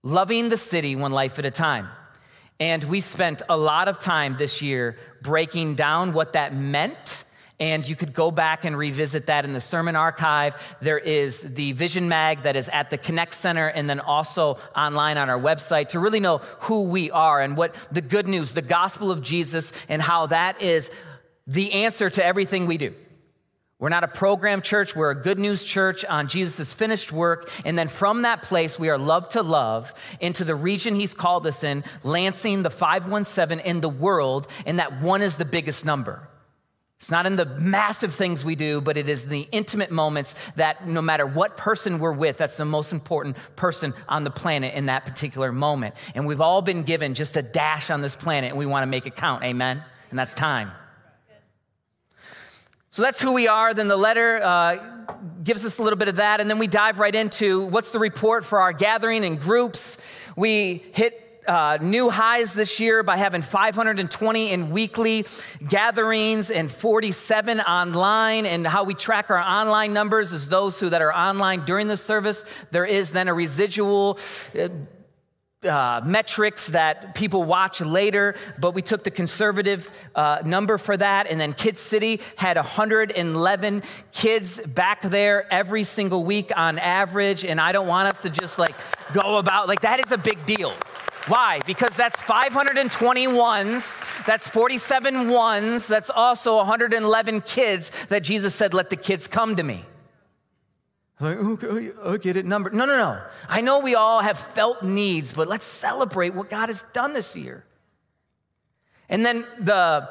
loving 0.01 0.49
the 0.49 0.57
city 0.57 0.95
one 0.95 1.11
life 1.11 1.37
at 1.37 1.45
a 1.45 1.51
time. 1.51 1.87
And 2.59 2.83
we 2.85 3.01
spent 3.01 3.43
a 3.47 3.55
lot 3.55 3.87
of 3.87 3.99
time 3.99 4.35
this 4.37 4.61
year 4.61 4.97
breaking 5.21 5.75
down 5.75 6.13
what 6.13 6.33
that 6.33 6.55
meant. 6.55 7.25
And 7.59 7.87
you 7.87 7.95
could 7.95 8.13
go 8.13 8.31
back 8.31 8.65
and 8.65 8.75
revisit 8.75 9.27
that 9.27 9.45
in 9.45 9.53
the 9.53 9.61
sermon 9.61 9.95
archive. 9.95 10.55
There 10.81 10.97
is 10.97 11.41
the 11.41 11.73
Vision 11.73 12.09
Mag 12.09 12.41
that 12.41 12.55
is 12.55 12.69
at 12.69 12.89
the 12.89 12.97
Connect 12.97 13.33
Center 13.35 13.67
and 13.67 13.87
then 13.89 13.99
also 13.99 14.57
online 14.75 15.17
on 15.17 15.29
our 15.29 15.39
website 15.39 15.89
to 15.89 15.99
really 15.99 16.19
know 16.19 16.39
who 16.61 16.85
we 16.85 17.11
are 17.11 17.39
and 17.39 17.55
what 17.55 17.75
the 17.91 18.01
good 18.01 18.27
news, 18.27 18.53
the 18.53 18.61
gospel 18.63 19.11
of 19.11 19.21
Jesus, 19.21 19.71
and 19.89 20.01
how 20.01 20.25
that 20.27 20.61
is 20.61 20.89
the 21.45 21.71
answer 21.73 22.09
to 22.09 22.25
everything 22.25 22.65
we 22.65 22.77
do. 22.77 22.95
We're 23.77 23.89
not 23.89 24.05
a 24.05 24.07
program 24.07 24.61
church. 24.61 24.95
We're 24.95 25.11
a 25.11 25.21
good 25.21 25.37
news 25.37 25.61
church 25.61 26.05
on 26.05 26.29
Jesus' 26.29 26.71
finished 26.71 27.11
work. 27.11 27.51
And 27.65 27.77
then 27.77 27.89
from 27.89 28.21
that 28.21 28.41
place, 28.41 28.79
we 28.79 28.89
are 28.89 28.97
love 28.97 29.27
to 29.29 29.41
love 29.41 29.93
into 30.21 30.45
the 30.45 30.55
region 30.55 30.95
he's 30.95 31.13
called 31.13 31.45
us 31.45 31.63
in, 31.63 31.83
Lansing, 32.03 32.63
the 32.63 32.69
517 32.69 33.59
in 33.59 33.81
the 33.81 33.89
world. 33.89 34.47
And 34.65 34.79
that 34.79 35.01
one 35.01 35.21
is 35.21 35.35
the 35.35 35.43
biggest 35.43 35.83
number. 35.83 36.25
It's 37.01 37.11
not 37.11 37.25
in 37.25 37.35
the 37.35 37.45
massive 37.45 38.15
things 38.15 38.45
we 38.45 38.55
do, 38.55 38.79
but 38.79 38.95
it 38.95 39.09
is 39.09 39.27
the 39.27 39.47
intimate 39.51 39.91
moments 39.91 40.33
that 40.55 40.87
no 40.87 41.01
matter 41.01 41.25
what 41.27 41.57
person 41.57 41.99
we're 41.99 42.13
with, 42.13 42.37
that's 42.37 42.55
the 42.55 42.63
most 42.63 42.93
important 42.93 43.35
person 43.57 43.93
on 44.07 44.23
the 44.23 44.31
planet 44.31 44.73
in 44.73 44.85
that 44.85 45.03
particular 45.03 45.51
moment. 45.51 45.95
And 46.15 46.25
we've 46.25 46.39
all 46.39 46.61
been 46.61 46.83
given 46.83 47.13
just 47.13 47.35
a 47.35 47.41
dash 47.41 47.89
on 47.89 48.01
this 48.01 48.15
planet 48.15 48.51
and 48.51 48.57
we 48.57 48.65
want 48.65 48.83
to 48.83 48.87
make 48.87 49.05
it 49.05 49.17
count. 49.17 49.43
Amen? 49.43 49.83
And 50.09 50.17
that's 50.17 50.33
time. 50.33 50.71
So 52.95 53.01
that's 53.01 53.19
who 53.19 53.33
we 53.33 53.49
are. 53.49 53.73
Then 53.73 53.89
the 53.89 53.97
letter 53.97 54.41
uh, 54.41 54.77
gives 55.43 55.65
us 55.65 55.79
a 55.79 55.83
little 55.83 55.99
bit 55.99 56.07
of 56.07 56.15
that. 56.15 56.39
And 56.39 56.49
then 56.49 56.59
we 56.59 56.67
dive 56.67 56.97
right 56.97 57.13
into 57.13 57.65
what's 57.65 57.91
the 57.91 57.99
report 57.99 58.45
for 58.45 58.61
our 58.61 58.71
gathering 58.71 59.25
and 59.25 59.37
groups. 59.37 59.97
We 60.37 60.81
hit 60.93 61.43
uh, 61.45 61.77
new 61.81 62.09
highs 62.09 62.53
this 62.53 62.79
year 62.79 63.03
by 63.03 63.17
having 63.17 63.41
520 63.41 64.49
in 64.49 64.69
weekly 64.69 65.25
gatherings 65.67 66.49
and 66.49 66.71
47 66.71 67.59
online. 67.59 68.45
And 68.45 68.65
how 68.65 68.85
we 68.85 68.93
track 68.93 69.29
our 69.29 69.41
online 69.41 69.91
numbers 69.91 70.31
is 70.31 70.47
those 70.47 70.79
who 70.79 70.87
that 70.87 71.01
are 71.01 71.13
online 71.13 71.65
during 71.65 71.89
the 71.89 71.97
service. 71.97 72.45
There 72.71 72.85
is 72.85 73.09
then 73.09 73.27
a 73.27 73.33
residual. 73.33 74.19
Uh, 75.63 75.99
metrics 76.05 76.67
that 76.67 77.15
people 77.15 77.43
watch 77.43 77.81
later, 77.81 78.35
but 78.59 78.75
we 78.75 78.83
took 78.83 79.03
the 79.03 79.09
conservative 79.09 79.89
uh, 80.13 80.39
number 80.45 80.77
for 80.77 80.95
that. 80.95 81.25
And 81.25 81.41
then 81.41 81.53
Kid 81.53 81.79
City 81.79 82.21
had 82.35 82.55
111 82.55 83.81
kids 84.11 84.59
back 84.59 85.01
there 85.01 85.51
every 85.51 85.83
single 85.83 86.23
week 86.23 86.51
on 86.55 86.77
average. 86.77 87.43
And 87.43 87.59
I 87.59 87.71
don't 87.71 87.87
want 87.87 88.09
us 88.09 88.21
to 88.23 88.29
just 88.29 88.59
like 88.59 88.75
go 89.11 89.37
about, 89.37 89.67
like, 89.67 89.81
that 89.81 90.05
is 90.05 90.11
a 90.11 90.19
big 90.19 90.45
deal. 90.45 90.71
Why? 91.27 91.61
Because 91.65 91.95
that's 91.95 92.15
520 92.23 93.27
ones, 93.29 93.83
that's 94.27 94.47
47 94.47 95.29
ones, 95.29 95.87
that's 95.87 96.11
also 96.11 96.57
111 96.57 97.41
kids 97.41 97.89
that 98.09 98.21
Jesus 98.21 98.53
said, 98.53 98.75
let 98.75 98.91
the 98.91 98.95
kids 98.95 99.27
come 99.27 99.55
to 99.55 99.63
me. 99.63 99.83
Like, 101.19 101.37
okay, 101.37 101.91
I 102.03 102.17
get 102.17 102.35
it, 102.35 102.45
number. 102.45 102.69
No, 102.69 102.85
no, 102.85 102.97
no. 102.97 103.21
I 103.47 103.61
know 103.61 103.79
we 103.79 103.95
all 103.95 104.19
have 104.19 104.37
felt 104.37 104.83
needs, 104.83 105.31
but 105.31 105.47
let's 105.47 105.65
celebrate 105.65 106.33
what 106.33 106.49
God 106.49 106.67
has 106.67 106.83
done 106.91 107.13
this 107.13 107.35
year. 107.35 107.63
And 109.07 109.25
then 109.25 109.45
the 109.59 110.09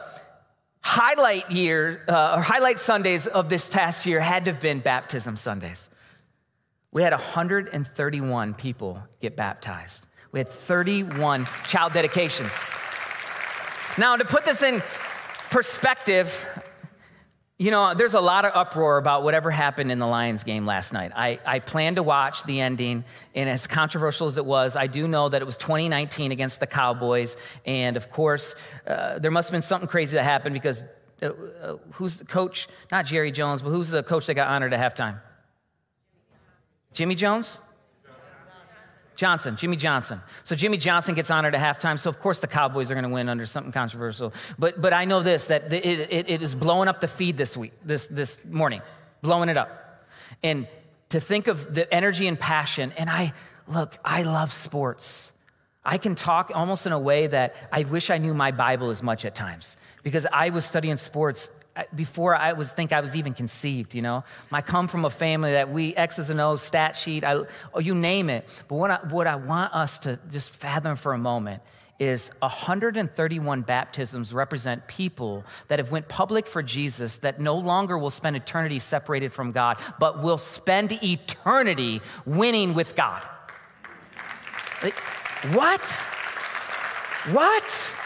highlight 0.81 1.51
year, 1.51 2.05
uh, 2.09 2.37
or 2.37 2.43
highlight 2.43 2.79
Sundays 2.79 3.27
of 3.27 3.49
this 3.49 3.69
past 3.69 4.07
year 4.07 4.21
had 4.21 4.47
to 4.47 4.53
have 4.53 4.61
been 4.61 4.81
baptism 4.81 5.37
Sundays. 5.37 5.89
We 6.91 7.03
had 7.03 7.13
131 7.13 8.55
people 8.55 9.03
get 9.21 9.37
baptized. 9.37 10.07
We 10.33 10.41
had 10.41 10.49
31 10.49 11.47
child 11.67 11.93
dedications. 11.93 12.53
Now, 13.99 14.17
to 14.17 14.25
put 14.25 14.45
this 14.45 14.63
in 14.63 14.83
perspective, 15.51 16.35
You 17.57 17.71
know, 17.71 17.95
there's 17.95 18.15
a 18.15 18.21
lot 18.21 18.45
of 18.45 18.53
uproar 18.55 18.99
about 18.99 19.23
whatever 19.23 19.49
happened 19.49 19.93
in 19.93 20.01
the 20.01 20.07
Lions 20.09 20.43
game 20.43 20.67
last 20.67 20.93
night. 20.93 21.13
I, 21.15 21.39
I 21.47 21.61
planned 21.61 21.97
to 21.97 22.03
watch 22.03 22.43
the 22.43 22.61
ending, 22.61 23.05
and 23.33 23.49
as 23.49 23.69
controversial 23.69 24.27
as 24.27 24.39
it 24.39 24.45
was, 24.45 24.75
I 24.75 24.89
do 24.89 25.07
know 25.07 25.29
that 25.29 25.41
it 25.41 25.45
was 25.45 25.57
2019 25.57 26.33
against 26.33 26.59
the 26.59 26.67
Cowboys. 26.67 27.37
And 27.65 27.97
of 27.97 28.11
course, 28.11 28.57
uh, 28.89 29.21
there 29.21 29.31
must 29.31 29.49
have 29.49 29.53
been 29.53 29.63
something 29.63 29.87
crazy 29.87 30.17
that 30.17 30.25
happened 30.25 30.55
because 30.55 30.83
uh, 31.23 31.27
uh, 31.27 31.77
who's 31.93 32.19
the 32.19 32.25
coach? 32.25 32.67
Not 32.91 33.07
Jerry 33.07 33.31
Jones, 33.31 33.63
but 33.63 33.71
who's 33.71 33.89
the 33.89 34.03
coach 34.03 34.27
that 34.27 34.35
got 34.35 34.49
honored 34.49 34.75
at 34.75 34.81
halftime? 34.81 35.21
Jimmy 36.93 37.15
Jones? 37.15 37.59
Johnson, 39.17 39.57
Jimmy 39.57 39.77
Johnson. 39.77 40.21
So 40.45 40.57
Jimmy 40.57 40.77
Johnson 40.77 41.15
gets 41.15 41.31
honored 41.31 41.55
at 41.55 41.61
halftime. 41.61 41.99
So 41.99 42.11
of 42.11 42.21
course 42.21 42.41
the 42.41 42.47
Cowboys 42.47 42.91
are 42.91 42.95
going 42.95 43.05
to 43.05 43.11
win 43.11 43.29
under 43.29 43.47
something 43.47 43.73
controversial. 43.73 44.33
But 44.59 44.81
but 44.81 44.93
I 44.93 45.05
know 45.05 45.23
this 45.23 45.47
that 45.47 45.73
it, 45.73 45.85
it, 45.85 46.31
it 46.31 46.43
is 46.43 46.55
blowing 46.55 46.89
up 46.89 47.01
the 47.01 47.09
feed 47.09 47.37
this 47.37 47.57
week, 47.57 47.73
this 47.85 48.07
this 48.07 48.39
morning, 48.45 48.83
blowing 49.23 49.49
it 49.49 49.57
up. 49.57 49.71
And 50.43 50.67
to 51.11 51.21
think 51.21 51.47
of 51.47 51.75
the 51.75 51.93
energy 51.95 52.27
and 52.27 52.39
passion. 52.39 52.93
And 52.97 53.09
I 53.09 53.33
look, 53.69 53.97
I 54.05 54.23
love 54.23 54.53
sports. 54.53 55.33
I 55.85 55.99
can 55.99 56.15
talk 56.15 56.51
almost 56.55 56.87
in 56.87 56.93
a 56.93 56.99
way 56.99 57.27
that 57.27 57.55
I 57.71 57.85
wish 57.85 58.11
I 58.11 58.19
knew 58.19 58.35
my 58.35 58.51
Bible 58.51 58.91
as 58.91 59.03
much 59.03 59.25
at 59.25 59.35
times 59.35 59.77
because 60.03 60.27
I 60.33 60.51
was 60.51 60.65
studying 60.65 60.97
sports 60.97 61.49
before 61.95 62.37
I 62.37 62.53
was 62.53 62.73
think 62.73 62.93
I 62.93 63.01
was 63.01 63.17
even 63.17 63.35
conceived, 63.35 63.95
you 63.95 64.03
know. 64.03 64.25
I 64.53 64.63
come 64.63 64.89
from 64.89 65.05
a 65.05 65.11
family 65.11 65.53
that 65.53 65.71
we 65.71 65.95
X's 65.95 66.31
and 66.31 66.41
O's, 66.41 66.63
stat 66.63 66.97
sheet, 66.97 67.25
I, 67.25 67.41
oh, 67.75 67.81
you 67.81 67.95
name 67.95 68.31
it. 68.31 68.49
But 68.69 68.77
what 68.77 68.91
I, 68.91 68.97
what 69.09 69.27
I 69.27 69.37
want 69.37 69.75
us 69.75 69.99
to 70.01 70.19
just 70.31 70.51
fathom 70.51 70.97
for 70.97 71.13
a 71.13 71.19
moment 71.19 71.63
is 71.99 72.31
131 72.41 73.63
baptisms 73.63 74.33
represent 74.33 74.87
people 74.89 75.45
that 75.69 75.79
have 75.79 75.91
went 75.91 76.09
public 76.09 76.47
for 76.47 76.63
Jesus 76.63 77.19
that 77.19 77.41
no 77.41 77.57
longer 77.57 77.97
will 77.97 78.11
spend 78.11 78.37
eternity 78.37 78.79
separated 78.79 79.33
from 79.33 79.53
God, 79.53 79.79
but 80.01 80.23
will 80.23 80.39
spend 80.39 80.93
eternity 81.03 82.01
winning 82.27 82.75
with 82.75 82.97
God. 82.97 83.23
Like, 84.83 84.99
what? 85.55 85.81
What? 87.31 87.97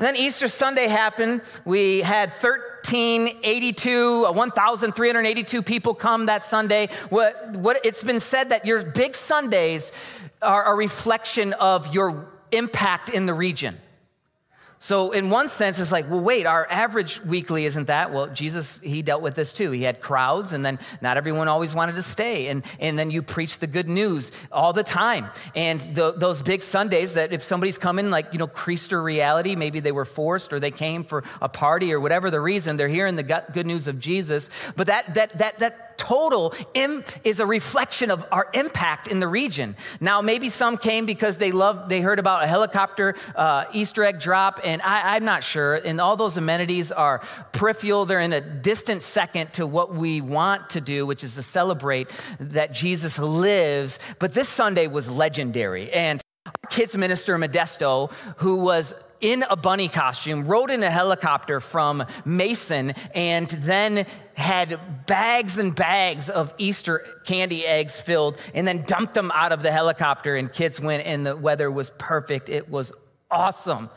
And 0.00 0.06
then 0.06 0.16
Easter 0.16 0.48
Sunday 0.48 0.88
happened. 0.88 1.42
We 1.66 2.00
had 2.00 2.30
1382, 2.30 4.24
uh, 4.26 4.32
1,382 4.32 5.62
people 5.62 5.94
come 5.94 6.24
that 6.24 6.42
Sunday. 6.42 6.88
What, 7.10 7.50
what, 7.50 7.84
it's 7.84 8.02
been 8.02 8.18
said 8.18 8.48
that 8.48 8.64
your 8.64 8.82
big 8.82 9.14
Sundays 9.14 9.92
are 10.40 10.72
a 10.72 10.74
reflection 10.74 11.52
of 11.52 11.94
your 11.94 12.30
impact 12.50 13.10
in 13.10 13.26
the 13.26 13.34
region. 13.34 13.76
So, 14.82 15.10
in 15.12 15.28
one 15.28 15.48
sense, 15.48 15.78
it's 15.78 15.92
like, 15.92 16.08
well, 16.08 16.22
wait, 16.22 16.46
our 16.46 16.66
average 16.70 17.22
weekly 17.22 17.66
isn't 17.66 17.88
that. 17.88 18.14
Well, 18.14 18.28
Jesus, 18.28 18.80
he 18.82 19.02
dealt 19.02 19.20
with 19.20 19.34
this 19.34 19.52
too. 19.52 19.72
He 19.72 19.82
had 19.82 20.00
crowds, 20.00 20.54
and 20.54 20.64
then 20.64 20.78
not 21.02 21.18
everyone 21.18 21.48
always 21.48 21.74
wanted 21.74 21.96
to 21.96 22.02
stay. 22.02 22.48
And, 22.48 22.64
and 22.78 22.98
then 22.98 23.10
you 23.10 23.20
preach 23.20 23.58
the 23.58 23.66
good 23.66 23.90
news 23.90 24.32
all 24.50 24.72
the 24.72 24.82
time. 24.82 25.28
And 25.54 25.94
the, 25.94 26.12
those 26.12 26.40
big 26.40 26.62
Sundays 26.62 27.12
that 27.12 27.30
if 27.30 27.42
somebody's 27.42 27.76
coming, 27.76 28.08
like, 28.08 28.32
you 28.32 28.38
know, 28.38 28.46
Creaster 28.46 29.04
reality, 29.04 29.54
maybe 29.54 29.80
they 29.80 29.92
were 29.92 30.06
forced 30.06 30.50
or 30.50 30.58
they 30.58 30.70
came 30.70 31.04
for 31.04 31.24
a 31.42 31.48
party 31.50 31.92
or 31.92 32.00
whatever 32.00 32.30
the 32.30 32.40
reason, 32.40 32.78
they're 32.78 32.88
hearing 32.88 33.16
the 33.16 33.44
good 33.52 33.66
news 33.66 33.86
of 33.86 34.00
Jesus. 34.00 34.48
But 34.76 34.86
that, 34.86 35.12
that, 35.12 35.36
that, 35.36 35.58
that, 35.58 35.89
total 35.96 36.54
is 37.24 37.40
a 37.40 37.46
reflection 37.46 38.10
of 38.10 38.24
our 38.32 38.48
impact 38.54 39.08
in 39.08 39.20
the 39.20 39.28
region. 39.28 39.76
Now, 40.00 40.22
maybe 40.22 40.48
some 40.48 40.76
came 40.76 41.06
because 41.06 41.38
they 41.38 41.52
loved, 41.52 41.88
they 41.88 42.00
heard 42.00 42.18
about 42.18 42.42
a 42.42 42.46
helicopter 42.46 43.14
uh, 43.36 43.64
Easter 43.72 44.04
egg 44.04 44.20
drop, 44.20 44.60
and 44.64 44.82
I, 44.82 45.16
I'm 45.16 45.24
not 45.24 45.44
sure. 45.44 45.74
And 45.76 46.00
all 46.00 46.16
those 46.16 46.36
amenities 46.36 46.92
are 46.92 47.22
peripheral, 47.52 48.04
they're 48.06 48.20
in 48.20 48.32
a 48.32 48.40
distant 48.40 49.02
second 49.02 49.52
to 49.54 49.66
what 49.66 49.94
we 49.94 50.20
want 50.20 50.70
to 50.70 50.80
do, 50.80 51.06
which 51.06 51.24
is 51.24 51.34
to 51.34 51.42
celebrate 51.42 52.10
that 52.38 52.72
Jesus 52.72 53.18
lives. 53.18 53.98
But 54.18 54.34
this 54.34 54.48
Sunday 54.48 54.86
was 54.86 55.10
legendary. 55.10 55.90
And 55.92 56.22
kids 56.70 56.96
minister 56.96 57.36
Modesto, 57.36 58.10
who 58.36 58.56
was 58.56 58.94
in 59.20 59.44
a 59.48 59.56
bunny 59.56 59.88
costume, 59.88 60.44
rode 60.44 60.70
in 60.70 60.82
a 60.82 60.90
helicopter 60.90 61.60
from 61.60 62.04
Mason, 62.24 62.94
and 63.14 63.48
then 63.48 64.06
had 64.34 65.06
bags 65.06 65.58
and 65.58 65.74
bags 65.74 66.28
of 66.28 66.54
Easter 66.58 67.06
candy 67.24 67.66
eggs 67.66 68.00
filled, 68.00 68.38
and 68.54 68.66
then 68.66 68.82
dumped 68.82 69.14
them 69.14 69.30
out 69.34 69.52
of 69.52 69.62
the 69.62 69.72
helicopter. 69.72 70.36
And 70.36 70.52
kids 70.52 70.80
went, 70.80 71.06
and 71.06 71.26
the 71.26 71.36
weather 71.36 71.70
was 71.70 71.90
perfect. 71.90 72.48
It 72.48 72.68
was 72.68 72.92
awesome. 73.30 73.90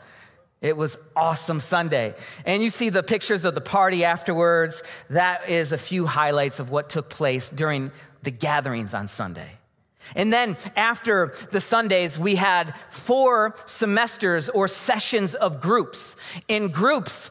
It 0.60 0.76
was 0.76 0.96
awesome 1.14 1.60
Sunday. 1.60 2.14
And 2.46 2.62
you 2.62 2.70
see 2.70 2.88
the 2.88 3.02
pictures 3.02 3.44
of 3.44 3.54
the 3.54 3.60
party 3.60 4.04
afterwards. 4.04 4.82
That 5.10 5.48
is 5.48 5.72
a 5.72 5.78
few 5.78 6.06
highlights 6.06 6.58
of 6.58 6.70
what 6.70 6.88
took 6.88 7.10
place 7.10 7.50
during 7.50 7.90
the 8.22 8.30
gatherings 8.30 8.94
on 8.94 9.08
Sunday. 9.08 9.58
And 10.14 10.32
then 10.32 10.56
after 10.76 11.34
the 11.50 11.60
Sundays, 11.60 12.18
we 12.18 12.36
had 12.36 12.74
four 12.90 13.56
semesters 13.66 14.48
or 14.48 14.68
sessions 14.68 15.34
of 15.34 15.60
groups. 15.60 16.16
In 16.48 16.68
groups, 16.68 17.30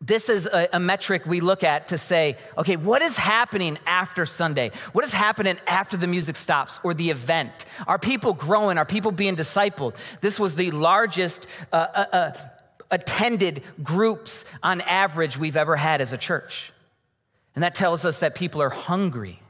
this 0.00 0.28
is 0.28 0.46
a, 0.46 0.68
a, 0.74 0.80
metric 0.80 1.24
we 1.24 1.40
look 1.40 1.64
at 1.64 1.88
to 1.88 1.98
say, 1.98 2.36
okay, 2.58 2.76
what 2.76 3.00
is 3.00 3.16
happening 3.16 3.78
after 3.86 4.26
Sunday? 4.26 4.70
What 4.92 5.06
is 5.06 5.12
happening 5.12 5.58
after 5.66 5.96
the 5.96 6.06
music 6.06 6.36
stops 6.36 6.78
or 6.82 6.92
the 6.92 7.10
event? 7.10 7.64
Are 7.86 7.98
people 7.98 8.34
growing? 8.34 8.76
Are 8.76 8.84
people 8.84 9.10
being 9.10 9.36
discipled? 9.36 9.96
This 10.20 10.38
was 10.38 10.54
the 10.54 10.70
largest 10.70 11.46
uh, 11.72 11.76
uh, 11.76 12.04
uh, 12.12 12.32
attended 12.90 13.62
groups 13.82 14.44
on 14.62 14.82
average 14.82 15.38
we've 15.38 15.56
ever 15.56 15.76
had 15.76 16.02
as 16.02 16.12
a 16.12 16.18
church. 16.18 16.72
And 17.54 17.62
that 17.62 17.74
tells 17.74 18.04
us 18.04 18.20
that 18.20 18.34
people 18.34 18.60
are 18.60 18.70
hungry 18.70 19.40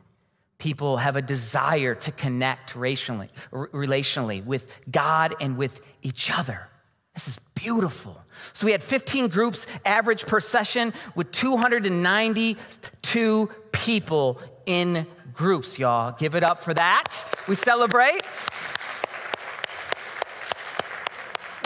people 0.59 0.97
have 0.97 1.17
a 1.17 1.23
desire 1.23 1.95
to 1.95 2.13
connect 2.13 2.77
racially, 2.77 3.29
relationally 3.53 4.45
with 4.45 4.67
God 4.91 5.35
and 5.41 5.57
with 5.57 5.81
each 6.03 6.31
other. 6.31 6.69
This 7.15 7.29
is 7.29 7.39
beautiful. 7.55 8.21
So 8.53 8.67
we 8.67 8.73
had 8.73 8.83
15 8.83 9.29
groups, 9.29 9.67
average 9.85 10.27
per 10.27 10.41
session, 10.41 10.93
with 11.15 11.31
292 11.33 13.51
people 13.73 14.41
in 14.67 15.07
groups, 15.33 15.79
y'all. 15.79 16.13
Give 16.13 16.35
it 16.35 16.45
up 16.45 16.63
for 16.63 16.75
that. 16.75 17.25
We 17.49 17.55
celebrate. 17.55 18.23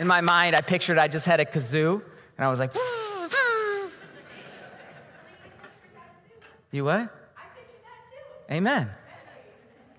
In 0.01 0.07
my 0.07 0.21
mind, 0.21 0.55
I 0.55 0.61
pictured 0.61 0.99
I 0.99 1.09
just 1.09 1.27
had 1.27 1.41
a 1.41 1.45
kazoo, 1.45 2.01
and 2.39 2.45
I 2.45 2.49
was 2.49 2.59
like, 2.59 2.73
you 6.71 6.85
what? 6.85 7.20
Amen. 8.51 8.91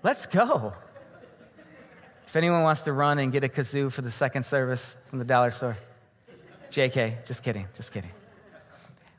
Let's 0.02 0.26
go. 0.26 0.74
If 2.26 2.36
anyone 2.36 2.62
wants 2.62 2.82
to 2.82 2.92
run 2.92 3.18
and 3.18 3.32
get 3.32 3.44
a 3.44 3.48
kazoo 3.48 3.90
for 3.90 4.02
the 4.02 4.10
second 4.10 4.44
service 4.44 4.96
from 5.06 5.18
the 5.18 5.24
dollar 5.24 5.50
store, 5.50 5.76
JK, 6.70 7.26
just 7.26 7.42
kidding, 7.42 7.66
just 7.74 7.92
kidding. 7.92 8.10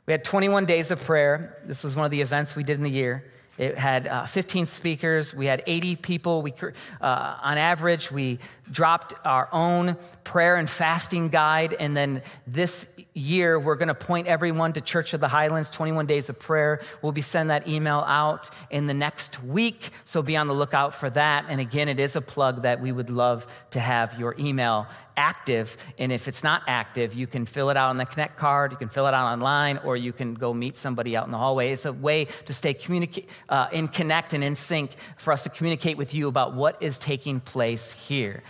We 0.06 0.12
had 0.12 0.24
21 0.24 0.66
days 0.66 0.90
of 0.90 1.00
prayer. 1.00 1.58
This 1.64 1.82
was 1.82 1.96
one 1.96 2.04
of 2.04 2.10
the 2.10 2.20
events 2.20 2.54
we 2.54 2.62
did 2.62 2.76
in 2.76 2.82
the 2.82 2.90
year. 2.90 3.24
It 3.56 3.78
had 3.78 4.08
uh, 4.08 4.26
15 4.26 4.66
speakers. 4.66 5.32
We 5.32 5.46
had 5.46 5.62
80 5.66 5.96
people. 5.96 6.42
We, 6.42 6.52
uh, 7.00 7.38
on 7.42 7.56
average, 7.56 8.10
we 8.10 8.40
dropped 8.70 9.14
our 9.24 9.48
own 9.52 9.96
prayer 10.24 10.56
and 10.56 10.68
fasting 10.68 11.28
guide. 11.28 11.74
And 11.74 11.96
then 11.96 12.22
this 12.46 12.86
year, 13.12 13.58
we're 13.58 13.76
going 13.76 13.88
to 13.88 13.94
point 13.94 14.26
everyone 14.26 14.72
to 14.72 14.80
Church 14.80 15.14
of 15.14 15.20
the 15.20 15.28
Highlands, 15.28 15.70
21 15.70 16.06
Days 16.06 16.28
of 16.28 16.38
Prayer. 16.38 16.80
We'll 17.00 17.12
be 17.12 17.22
sending 17.22 17.48
that 17.48 17.68
email 17.68 18.00
out 18.06 18.50
in 18.70 18.88
the 18.88 18.94
next 18.94 19.42
week. 19.44 19.90
So 20.04 20.20
be 20.20 20.36
on 20.36 20.48
the 20.48 20.54
lookout 20.54 20.94
for 20.94 21.08
that. 21.10 21.44
And 21.48 21.60
again, 21.60 21.88
it 21.88 22.00
is 22.00 22.16
a 22.16 22.20
plug 22.20 22.62
that 22.62 22.80
we 22.80 22.90
would 22.90 23.10
love 23.10 23.46
to 23.70 23.80
have 23.80 24.18
your 24.18 24.34
email 24.38 24.88
active. 25.16 25.76
And 25.98 26.10
if 26.12 26.28
it's 26.28 26.42
not 26.42 26.62
active, 26.66 27.14
you 27.14 27.26
can 27.26 27.46
fill 27.46 27.70
it 27.70 27.76
out 27.76 27.90
on 27.90 27.96
the 27.98 28.06
Connect 28.06 28.36
card, 28.36 28.72
you 28.72 28.78
can 28.78 28.88
fill 28.88 29.06
it 29.06 29.14
out 29.14 29.32
online, 29.32 29.78
or 29.78 29.96
you 29.96 30.12
can 30.12 30.34
go 30.34 30.52
meet 30.52 30.76
somebody 30.76 31.16
out 31.16 31.26
in 31.26 31.32
the 31.32 31.38
hallway. 31.38 31.72
It's 31.72 31.84
a 31.84 31.92
way 31.92 32.26
to 32.46 32.54
stay 32.54 32.74
communicate, 32.74 33.28
uh, 33.48 33.68
in 33.72 33.88
connect 33.88 34.32
and 34.32 34.42
in 34.42 34.56
sync 34.56 34.92
for 35.16 35.32
us 35.32 35.42
to 35.44 35.48
communicate 35.48 35.96
with 35.96 36.14
you 36.14 36.28
about 36.28 36.54
what 36.54 36.82
is 36.82 36.98
taking 36.98 37.40
place 37.40 37.92
here. 37.92 38.42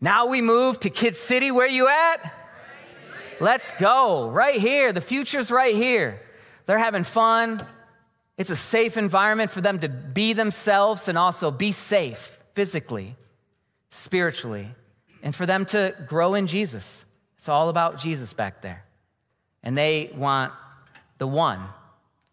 Now 0.00 0.26
we 0.26 0.40
move 0.40 0.80
to 0.80 0.90
Kid 0.90 1.16
City. 1.16 1.50
Where 1.50 1.66
you 1.66 1.88
at? 1.88 2.32
Let's 3.40 3.72
go. 3.78 4.28
Right 4.28 4.60
here. 4.60 4.92
The 4.92 5.00
future's 5.00 5.50
right 5.50 5.74
here. 5.74 6.20
They're 6.66 6.78
having 6.78 7.04
fun. 7.04 7.60
It's 8.36 8.50
a 8.50 8.56
safe 8.56 8.96
environment 8.96 9.50
for 9.50 9.60
them 9.60 9.78
to 9.80 9.88
be 9.88 10.32
themselves 10.32 11.08
and 11.08 11.16
also 11.16 11.50
be 11.50 11.72
safe 11.72 12.40
physically, 12.54 13.16
spiritually, 13.90 14.68
and 15.22 15.34
for 15.34 15.46
them 15.46 15.64
to 15.66 15.94
grow 16.06 16.34
in 16.34 16.46
Jesus. 16.46 17.04
It's 17.38 17.48
all 17.48 17.68
about 17.68 17.98
Jesus 17.98 18.32
back 18.32 18.62
there. 18.62 18.84
And 19.62 19.76
they 19.78 20.10
want 20.14 20.52
the 21.18 21.26
one 21.26 21.60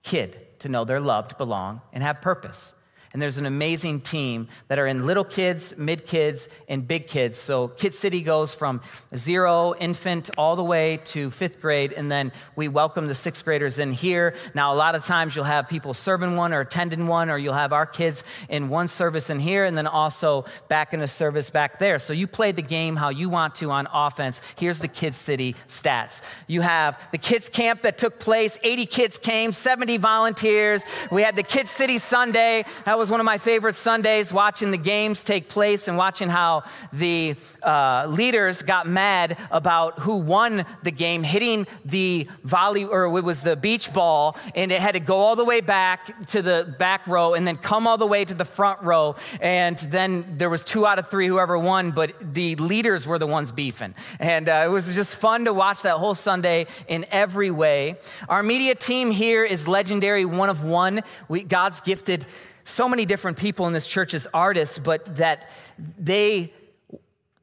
kid 0.04 0.38
to 0.62 0.70
know 0.70 0.86
they're 0.86 1.00
loved, 1.00 1.38
belong, 1.38 1.82
and 1.94 2.04
have 2.04 2.22
purpose. 2.22 2.74
And 3.14 3.22
there's 3.22 3.38
an 3.38 3.46
amazing 3.46 4.02
team 4.02 4.48
that 4.70 4.80
are 4.80 4.88
in 4.88 5.06
little 5.06 5.26
kids, 5.26 5.74
mid 5.78 6.06
kids, 6.06 6.48
and 6.70 6.88
big 6.88 7.08
kids. 7.08 7.38
So 7.38 7.68
Kid 7.68 7.94
City 7.94 8.22
goes 8.22 8.56
from 8.56 8.82
zero, 9.16 9.76
infant, 9.78 10.30
all 10.38 10.56
the 10.56 10.64
way 10.64 11.02
to 11.06 11.30
fifth 11.32 11.60
grade. 11.60 11.92
And 11.92 12.10
then 12.10 12.32
we 12.56 12.70
welcome 12.70 13.08
the 13.08 13.16
sixth 13.16 13.44
graders 13.44 13.80
in 13.80 13.92
here. 13.92 14.34
Now, 14.54 14.74
a 14.74 14.76
lot 14.76 14.96
of 14.96 15.06
times 15.06 15.36
you'll 15.36 15.44
have 15.44 15.68
people 15.68 15.94
serving 15.94 16.38
one 16.38 16.54
or 16.54 16.62
attending 16.62 17.08
one, 17.08 17.30
or 17.30 17.38
you'll 17.38 17.54
have 17.54 17.74
our 17.74 17.86
kids 17.86 18.24
in 18.48 18.70
one 18.70 18.88
service 18.88 19.30
in 19.30 19.40
here 19.40 19.66
and 19.66 19.78
then 19.78 19.88
also 19.88 20.46
back 20.70 20.94
in 20.94 21.02
a 21.02 21.08
service 21.08 21.50
back 21.50 21.80
there. 21.80 22.00
So 22.00 22.14
you 22.14 22.28
play 22.28 22.54
the 22.54 22.62
game 22.62 22.96
how 22.96 23.10
you 23.10 23.30
want 23.30 23.56
to 23.56 23.72
on 23.72 23.88
offense. 23.94 24.40
Here's 24.56 24.80
the 24.80 24.88
Kid 24.88 25.16
City 25.16 25.56
stats. 25.68 26.22
You 26.48 26.62
have 26.62 26.98
the 27.12 27.18
kids 27.18 27.50
camp 27.50 27.82
that 27.82 27.98
took 27.98 28.20
place, 28.20 28.58
80 28.64 28.86
kids 28.86 29.18
came, 29.18 29.52
70 29.52 29.98
volunteers. 29.98 30.84
We 31.12 31.24
had 31.24 31.36
the 31.36 31.44
Kid 31.44 31.68
City 31.68 31.98
Sunday. 31.98 32.64
That 32.86 32.98
was 32.98 33.01
one 33.10 33.20
of 33.20 33.26
my 33.26 33.38
favorite 33.38 33.76
Sundays, 33.76 34.32
watching 34.32 34.72
the 34.72 34.78
games 34.78 35.24
take 35.24 35.50
place 35.50 35.88
and 35.88 35.98
watching 35.98 36.30
how 36.30 36.64
the 36.94 37.36
uh, 37.64 38.06
leaders 38.08 38.62
got 38.62 38.88
mad 38.88 39.38
about 39.50 40.00
who 40.00 40.18
won 40.18 40.66
the 40.84 40.92
game, 40.92 41.24
hitting 41.24 41.66
the 41.86 42.28
volley, 42.44 42.86
or 42.86 43.06
it 43.06 43.22
was 43.22 43.42
the 43.42 43.56
beach 43.56 43.94
ball, 43.94 44.38
and 44.56 44.72
it 44.72 44.82
had 44.82 44.94
to 44.94 45.00
go 45.00 45.18
all 45.18 45.36
the 45.36 45.46
way 45.46 45.62
back 45.62 46.28
to 46.28 46.42
the 46.42 46.76
back 46.78 47.08
row 47.08 47.34
and 47.34 47.48
then 47.48 47.58
come 47.58 47.88
all 47.88 47.98
the 47.98 48.08
way 48.08 48.26
to 48.26 48.34
the 48.34 48.46
front 48.46 48.82
row. 48.84 49.16
And 49.40 49.78
then 49.78 50.36
there 50.38 50.50
was 50.50 50.64
two 50.64 50.86
out 50.86 51.00
of 51.00 51.10
three, 51.10 51.28
whoever 51.28 51.58
won, 51.58 51.92
but 51.92 52.14
the 52.34 52.56
leaders 52.56 53.08
were 53.08 53.20
the 53.20 53.28
ones 53.28 53.52
beefing. 53.52 53.96
And 54.20 54.50
uh, 54.50 54.64
it 54.66 54.70
was 54.70 54.94
just 54.94 55.16
fun 55.16 55.46
to 55.46 55.54
watch 55.54 55.82
that 55.84 55.98
whole 55.98 56.16
Sunday 56.16 56.68
in 56.88 57.06
every 57.12 57.52
way. 57.52 57.96
Our 58.30 58.44
media 58.44 58.76
team 58.76 59.12
here 59.12 59.44
is 59.44 59.68
legendary, 59.68 60.26
one 60.26 60.50
of 60.50 60.64
one. 60.64 61.02
We, 61.28 61.44
God's 61.44 61.82
gifted 61.82 62.26
so 62.64 62.88
many 62.88 63.06
different 63.06 63.38
people 63.38 63.68
in 63.68 63.74
this 63.74 63.88
church 63.88 64.14
as 64.14 64.28
artists, 64.34 64.78
but 64.78 65.18
that 65.18 65.50
they 65.98 66.52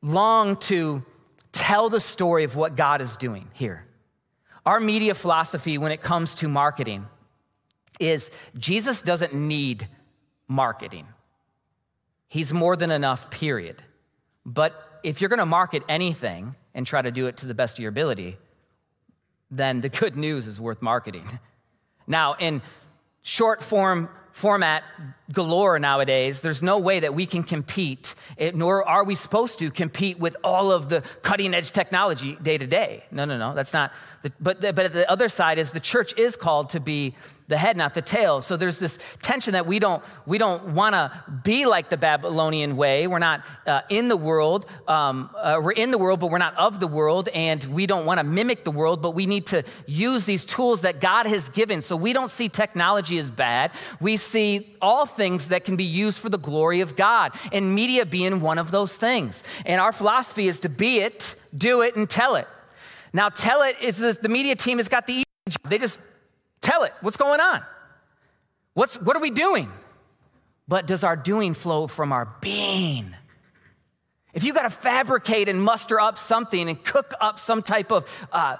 long 0.02 0.56
to 0.56 1.02
tell 1.52 1.88
the 1.88 2.00
story 2.00 2.44
of 2.44 2.56
what 2.56 2.76
God 2.76 3.00
is 3.00 3.16
doing 3.16 3.48
here. 3.54 3.84
Our 4.64 4.80
media 4.80 5.14
philosophy 5.14 5.78
when 5.78 5.92
it 5.92 6.02
comes 6.02 6.34
to 6.36 6.48
marketing 6.48 7.06
is 7.98 8.30
Jesus 8.56 9.02
doesn't 9.02 9.34
need 9.34 9.88
marketing. 10.46 11.06
He's 12.28 12.52
more 12.52 12.76
than 12.76 12.90
enough, 12.90 13.30
period. 13.30 13.82
But 14.44 15.00
if 15.02 15.20
you're 15.20 15.30
going 15.30 15.38
to 15.38 15.46
market 15.46 15.82
anything 15.88 16.54
and 16.74 16.86
try 16.86 17.02
to 17.02 17.10
do 17.10 17.26
it 17.26 17.38
to 17.38 17.46
the 17.46 17.54
best 17.54 17.78
of 17.78 17.80
your 17.80 17.88
ability, 17.88 18.36
then 19.50 19.80
the 19.80 19.88
good 19.88 20.16
news 20.16 20.46
is 20.46 20.60
worth 20.60 20.82
marketing. 20.82 21.26
Now, 22.10 22.36
in 22.38 22.62
short 23.20 23.62
form 23.62 24.08
format 24.38 24.84
galore 25.32 25.80
nowadays. 25.80 26.40
There's 26.40 26.62
no 26.62 26.78
way 26.78 27.00
that 27.00 27.12
we 27.12 27.26
can 27.26 27.42
compete, 27.42 28.14
nor 28.54 28.88
are 28.88 29.02
we 29.02 29.16
supposed 29.16 29.58
to 29.58 29.70
compete 29.70 30.18
with 30.20 30.36
all 30.44 30.70
of 30.70 30.88
the 30.88 31.02
cutting 31.22 31.54
edge 31.54 31.72
technology 31.72 32.36
day 32.40 32.56
to 32.56 32.66
day. 32.66 33.04
No, 33.10 33.24
no, 33.24 33.36
no, 33.36 33.52
that's 33.52 33.72
not. 33.72 33.92
The, 34.22 34.32
but, 34.40 34.60
the, 34.60 34.72
but 34.72 34.92
the 34.92 35.08
other 35.10 35.28
side 35.28 35.58
is 35.58 35.70
the 35.72 35.80
church 35.80 36.12
is 36.18 36.34
called 36.34 36.70
to 36.70 36.80
be 36.80 37.14
the 37.48 37.56
head, 37.56 37.76
not 37.76 37.94
the 37.94 38.02
tail. 38.02 38.42
So 38.42 38.56
there's 38.56 38.78
this 38.78 38.98
tension 39.22 39.54
that 39.54 39.66
we 39.66 39.78
don't 39.78 40.02
we 40.26 40.36
don't 40.36 40.74
want 40.74 40.94
to 40.94 41.10
be 41.44 41.64
like 41.64 41.88
the 41.88 41.96
Babylonian 41.96 42.76
way. 42.76 43.06
We're 43.06 43.18
not 43.18 43.42
uh, 43.66 43.80
in 43.88 44.08
the 44.08 44.16
world. 44.16 44.66
Um, 44.86 45.30
uh, 45.34 45.58
we're 45.62 45.72
in 45.72 45.90
the 45.90 45.98
world, 45.98 46.20
but 46.20 46.30
we're 46.30 46.38
not 46.38 46.54
of 46.56 46.78
the 46.78 46.86
world, 46.86 47.28
and 47.30 47.64
we 47.64 47.86
don't 47.86 48.04
want 48.04 48.18
to 48.18 48.24
mimic 48.24 48.64
the 48.64 48.70
world. 48.70 49.00
But 49.00 49.12
we 49.12 49.24
need 49.24 49.46
to 49.46 49.64
use 49.86 50.26
these 50.26 50.44
tools 50.44 50.82
that 50.82 51.00
God 51.00 51.26
has 51.26 51.48
given. 51.48 51.80
So 51.80 51.96
we 51.96 52.12
don't 52.12 52.30
see 52.30 52.50
technology 52.50 53.18
as 53.18 53.30
bad. 53.30 53.70
We 53.98 54.18
see 54.18 54.76
all 54.82 55.06
things 55.06 55.48
that 55.48 55.64
can 55.64 55.76
be 55.76 55.84
used 55.84 56.18
for 56.18 56.28
the 56.28 56.38
glory 56.38 56.80
of 56.80 56.96
God, 56.96 57.32
and 57.50 57.74
media 57.74 58.04
being 58.04 58.40
one 58.40 58.58
of 58.58 58.70
those 58.70 58.96
things. 58.96 59.42
And 59.64 59.80
our 59.80 59.92
philosophy 59.92 60.48
is 60.48 60.60
to 60.60 60.68
be 60.68 60.98
it, 60.98 61.34
do 61.56 61.80
it, 61.80 61.96
and 61.96 62.10
tell 62.10 62.34
it. 62.34 62.46
Now, 63.12 63.28
tell 63.28 63.62
it 63.62 63.76
is 63.80 63.98
the 63.98 64.28
media 64.28 64.56
team 64.56 64.78
has 64.78 64.88
got 64.88 65.06
the 65.06 65.14
easy 65.14 65.24
job. 65.48 65.70
They 65.70 65.78
just 65.78 65.98
Tell 66.60 66.82
it. 66.84 66.92
What's 67.00 67.16
going 67.16 67.40
on? 67.40 67.62
What's, 68.74 69.00
what 69.00 69.16
are 69.16 69.20
we 69.20 69.30
doing? 69.30 69.70
But 70.66 70.86
does 70.86 71.04
our 71.04 71.16
doing 71.16 71.54
flow 71.54 71.86
from 71.86 72.12
our 72.12 72.28
being? 72.40 73.14
If 74.34 74.44
you 74.44 74.52
got 74.52 74.62
to 74.62 74.70
fabricate 74.70 75.48
and 75.48 75.62
muster 75.62 75.98
up 76.00 76.18
something 76.18 76.68
and 76.68 76.82
cook 76.84 77.14
up 77.20 77.38
some 77.38 77.62
type 77.62 77.90
of, 77.90 78.06
uh, 78.32 78.56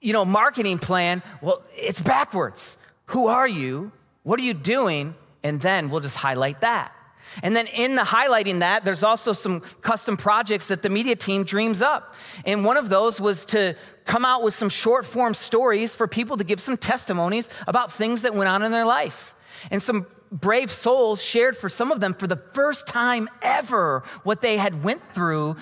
you 0.00 0.12
know, 0.12 0.24
marketing 0.24 0.78
plan, 0.78 1.22
well, 1.40 1.62
it's 1.76 2.00
backwards. 2.00 2.76
Who 3.06 3.26
are 3.26 3.48
you? 3.48 3.90
What 4.22 4.38
are 4.38 4.44
you 4.44 4.54
doing? 4.54 5.14
And 5.42 5.60
then 5.60 5.90
we'll 5.90 6.00
just 6.00 6.16
highlight 6.16 6.60
that. 6.60 6.94
And 7.42 7.56
then 7.56 7.66
in 7.66 7.94
the 7.94 8.02
highlighting 8.02 8.60
that, 8.60 8.84
there's 8.84 9.02
also 9.02 9.32
some 9.32 9.60
custom 9.80 10.16
projects 10.16 10.68
that 10.68 10.82
the 10.82 10.88
media 10.88 11.16
team 11.16 11.44
dreams 11.44 11.82
up. 11.82 12.14
And 12.44 12.64
one 12.64 12.76
of 12.76 12.88
those 12.88 13.20
was 13.20 13.44
to 13.46 13.74
come 14.04 14.24
out 14.24 14.42
with 14.42 14.54
some 14.54 14.68
short 14.68 15.04
form 15.04 15.34
stories 15.34 15.96
for 15.96 16.06
people 16.06 16.36
to 16.36 16.44
give 16.44 16.60
some 16.60 16.76
testimonies 16.76 17.50
about 17.66 17.92
things 17.92 18.22
that 18.22 18.34
went 18.34 18.48
on 18.48 18.62
in 18.62 18.70
their 18.70 18.84
life. 18.84 19.34
And 19.70 19.82
some 19.82 20.06
brave 20.30 20.70
souls 20.70 21.22
shared 21.22 21.56
for 21.56 21.68
some 21.68 21.92
of 21.92 22.00
them 22.00 22.14
for 22.14 22.26
the 22.26 22.36
first 22.36 22.86
time 22.86 23.28
ever 23.42 24.02
what 24.22 24.40
they 24.40 24.56
had 24.56 24.82
went 24.82 25.02
through 25.12 25.56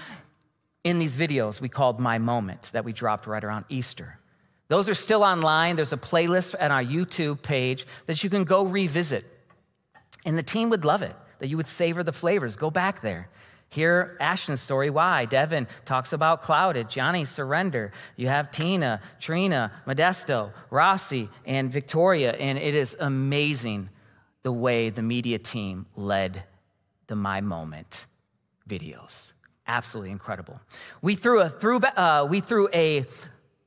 in 0.84 0.98
these 0.98 1.16
videos 1.16 1.60
we 1.60 1.68
called 1.68 2.00
My 2.00 2.18
Moment 2.18 2.70
that 2.72 2.84
we 2.84 2.92
dropped 2.92 3.26
right 3.26 3.42
around 3.42 3.66
Easter. 3.68 4.18
Those 4.68 4.88
are 4.88 4.94
still 4.94 5.22
online. 5.22 5.76
There's 5.76 5.92
a 5.92 5.98
playlist 5.98 6.54
on 6.58 6.70
our 6.70 6.82
YouTube 6.82 7.42
page 7.42 7.86
that 8.06 8.24
you 8.24 8.30
can 8.30 8.44
go 8.44 8.64
revisit. 8.64 9.24
And 10.24 10.38
the 10.38 10.42
team 10.42 10.70
would 10.70 10.84
love 10.84 11.02
it 11.02 11.14
that 11.42 11.48
you 11.48 11.56
would 11.56 11.66
savor 11.66 12.04
the 12.04 12.12
flavors. 12.12 12.54
Go 12.54 12.70
back 12.70 13.00
there. 13.00 13.28
Hear 13.68 14.16
Ashton's 14.20 14.60
story, 14.60 14.90
why. 14.90 15.24
Devin 15.24 15.66
talks 15.84 16.12
about 16.12 16.40
Clouded, 16.42 16.88
Johnny 16.88 17.24
Surrender. 17.24 17.90
You 18.14 18.28
have 18.28 18.52
Tina, 18.52 19.00
Trina, 19.18 19.72
Modesto, 19.84 20.52
Rossi, 20.70 21.28
and 21.44 21.72
Victoria. 21.72 22.30
And 22.34 22.58
it 22.58 22.76
is 22.76 22.96
amazing 23.00 23.88
the 24.44 24.52
way 24.52 24.90
the 24.90 25.02
media 25.02 25.40
team 25.40 25.86
led 25.96 26.44
the 27.08 27.16
My 27.16 27.40
Moment 27.40 28.06
videos. 28.68 29.32
Absolutely 29.66 30.12
incredible. 30.12 30.60
We 31.00 31.16
threw 31.16 31.40
a, 31.40 31.48
through, 31.48 31.78
uh, 31.80 32.24
we 32.30 32.38
threw 32.38 32.68
a 32.72 33.04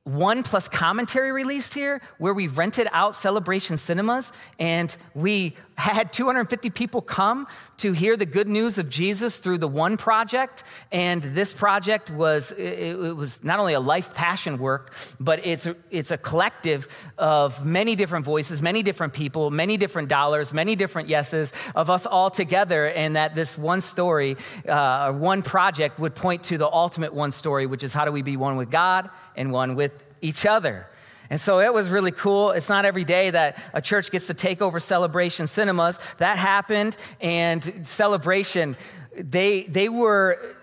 one 0.06 0.44
plus 0.44 0.68
commentary 0.68 1.32
released 1.32 1.74
here 1.74 2.00
where 2.18 2.32
we 2.32 2.46
rented 2.46 2.86
out 2.92 3.16
celebration 3.16 3.76
cinemas 3.76 4.30
and 4.60 4.96
we 5.16 5.52
had 5.74 6.12
250 6.12 6.70
people 6.70 7.02
come 7.02 7.48
to 7.78 7.92
hear 7.92 8.16
the 8.16 8.24
good 8.24 8.46
news 8.46 8.78
of 8.78 8.88
jesus 8.88 9.38
through 9.38 9.58
the 9.58 9.66
one 9.66 9.96
project. 9.96 10.62
And 10.92 11.20
this 11.22 11.52
project 11.52 12.08
was 12.08 12.52
it, 12.52 12.94
was 12.94 13.42
not 13.42 13.58
only 13.58 13.74
a 13.74 13.80
life 13.80 14.14
passion 14.14 14.58
work 14.58 14.94
but 15.18 15.44
it's 15.44 15.66
a, 15.66 15.74
it's 15.90 16.12
a 16.12 16.18
collective 16.18 16.86
of 17.18 17.66
many 17.66 17.96
different 17.96 18.24
voices 18.24 18.62
many 18.62 18.84
different 18.84 19.12
people 19.12 19.50
many 19.50 19.76
different 19.76 20.08
dollars 20.08 20.52
many 20.52 20.76
different 20.76 21.08
yeses 21.08 21.52
of 21.74 21.90
us 21.90 22.06
all 22.06 22.30
together. 22.30 22.86
And 22.86 23.16
that 23.16 23.34
this 23.34 23.58
one 23.58 23.80
story 23.80 24.36
uh, 24.68 25.12
one 25.12 25.42
project 25.42 25.98
would 25.98 26.14
point 26.14 26.44
to 26.44 26.58
the 26.58 26.70
ultimate 26.70 27.12
one 27.12 27.32
story 27.32 27.66
which 27.66 27.82
is 27.82 27.92
how 27.92 28.04
do 28.04 28.12
we 28.12 28.22
be 28.22 28.36
one 28.36 28.54
with 28.54 28.70
god 28.70 29.10
and 29.34 29.50
one 29.50 29.74
with 29.74 29.95
each 30.20 30.46
other. 30.46 30.86
And 31.28 31.40
so 31.40 31.60
it 31.60 31.74
was 31.74 31.88
really 31.88 32.12
cool. 32.12 32.52
It's 32.52 32.68
not 32.68 32.84
every 32.84 33.04
day 33.04 33.30
that 33.30 33.58
a 33.72 33.82
church 33.82 34.10
gets 34.10 34.28
to 34.28 34.34
take 34.34 34.62
over 34.62 34.78
Celebration 34.78 35.46
Cinemas. 35.46 35.98
That 36.18 36.38
happened, 36.38 36.96
and 37.20 37.82
Celebration, 37.84 38.76
they, 39.16 39.64
they 39.64 39.88
were 39.88 40.55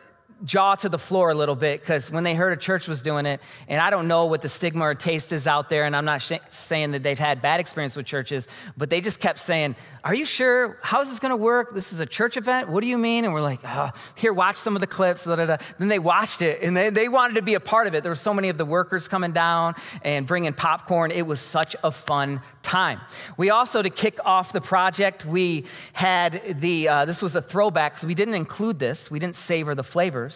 jaw 0.44 0.76
to 0.76 0.90
the 0.90 0.98
floor 0.98 1.30
a 1.30 1.34
little 1.34 1.56
bit 1.56 1.80
because 1.80 2.12
when 2.12 2.24
they 2.24 2.36
heard 2.36 2.54
a 2.54 2.58
church 2.58 2.88
was 2.88 3.02
doing 3.02 3.26
it, 3.26 3.42
and 3.68 3.82
I 3.82 3.90
don't 3.90 4.08
know 4.08 4.26
what 4.26 4.42
the 4.42 4.50
stigma 4.50 4.86
or 4.86 4.96
taste 4.96 5.32
is 5.32 5.48
out 5.48 5.70
there, 5.70 5.86
and 5.86 5.96
I'm 5.96 6.06
not 6.06 6.22
sh- 6.22 6.34
saying 6.50 6.92
that 6.92 7.04
they've 7.04 7.20
had 7.20 7.42
bad 7.42 7.60
experience 7.60 7.96
with 7.96 8.06
churches, 8.06 8.48
but 8.76 8.90
they 8.90 9.02
just 9.02 9.20
kept 9.20 9.40
saying, 9.40 9.76
"Are 10.04 10.14
you 10.14 10.26
sure? 10.26 10.78
How 10.82 11.02
is 11.02 11.10
this 11.10 11.20
going 11.20 11.32
to 11.32 11.38
work? 11.38 11.74
This 11.74 11.94
is 11.94 12.00
a 12.00 12.06
church 12.06 12.38
event. 12.38 12.70
What 12.70 12.82
do 12.82 12.88
you 12.88 12.98
mean?" 12.98 13.26
And 13.26 13.34
we're 13.34 13.42
like, 13.42 13.62
oh, 13.64 13.92
"Here, 14.16 14.34
watch 14.34 14.58
some 14.58 14.76
of 14.76 14.82
the 14.82 14.88
clips." 14.88 15.24
Blah, 15.24 15.38
blah, 15.38 15.46
blah. 15.46 15.58
Then 15.80 15.88
they 15.88 16.00
watched 16.00 16.42
it, 16.42 16.62
and 16.62 16.76
they, 16.76 16.90
they 16.90 17.08
wanted 17.08 17.36
to 17.36 17.42
be 17.42 17.54
a 17.54 17.60
part 17.60 17.88
of 17.88 17.96
it. 17.96 18.04
There 18.04 18.12
were 18.12 18.16
so 18.16 18.34
many 18.34 18.50
of 18.50 18.58
the 18.58 18.66
workers 18.66 19.08
coming 19.08 19.32
down 19.32 19.76
and 20.04 20.28
bringing 20.28 20.54
popcorn. 20.54 21.12
It 21.12 21.26
was 21.26 21.40
such 21.40 21.76
a 21.84 21.92
fun 21.92 22.42
time. 22.64 23.00
We 23.38 23.50
also, 23.50 23.82
to 23.82 23.90
kick 23.90 24.20
off 24.26 24.52
the 24.52 24.62
project, 24.62 25.26
we 25.26 25.66
had 25.94 26.60
the. 26.60 26.90
Uh, 26.90 27.06
this 27.06 27.22
was 27.22 27.36
a 27.36 27.42
throwback 27.42 27.94
because 27.94 28.08
we 28.08 28.16
didn't 28.16 28.34
include 28.34 28.80
this. 28.80 29.10
We 29.10 29.20
didn't 29.20 29.36
savor 29.36 29.76
the 29.76 29.84
flavors. 29.84 30.33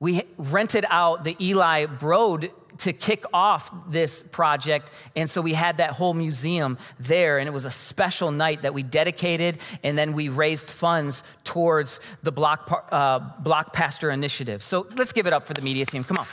We 0.00 0.22
rented 0.36 0.84
out 0.88 1.24
the 1.24 1.36
Eli 1.40 1.86
Broad 1.86 2.50
to 2.78 2.92
kick 2.92 3.24
off 3.32 3.72
this 3.90 4.22
project. 4.22 4.90
And 5.14 5.30
so 5.30 5.40
we 5.40 5.52
had 5.52 5.76
that 5.76 5.90
whole 5.90 6.14
museum 6.14 6.78
there, 6.98 7.38
and 7.38 7.46
it 7.46 7.52
was 7.52 7.64
a 7.64 7.70
special 7.70 8.32
night 8.32 8.62
that 8.62 8.74
we 8.74 8.82
dedicated, 8.82 9.58
and 9.82 9.96
then 9.96 10.12
we 10.12 10.28
raised 10.28 10.70
funds 10.70 11.22
towards 11.44 12.00
the 12.22 12.32
Block, 12.32 12.88
uh, 12.90 13.20
Block 13.40 13.72
Pastor 13.72 14.10
Initiative. 14.10 14.62
So 14.62 14.86
let's 14.96 15.12
give 15.12 15.26
it 15.26 15.32
up 15.32 15.46
for 15.46 15.54
the 15.54 15.62
media 15.62 15.86
team. 15.86 16.02
Come 16.04 16.18
on. 16.18 16.26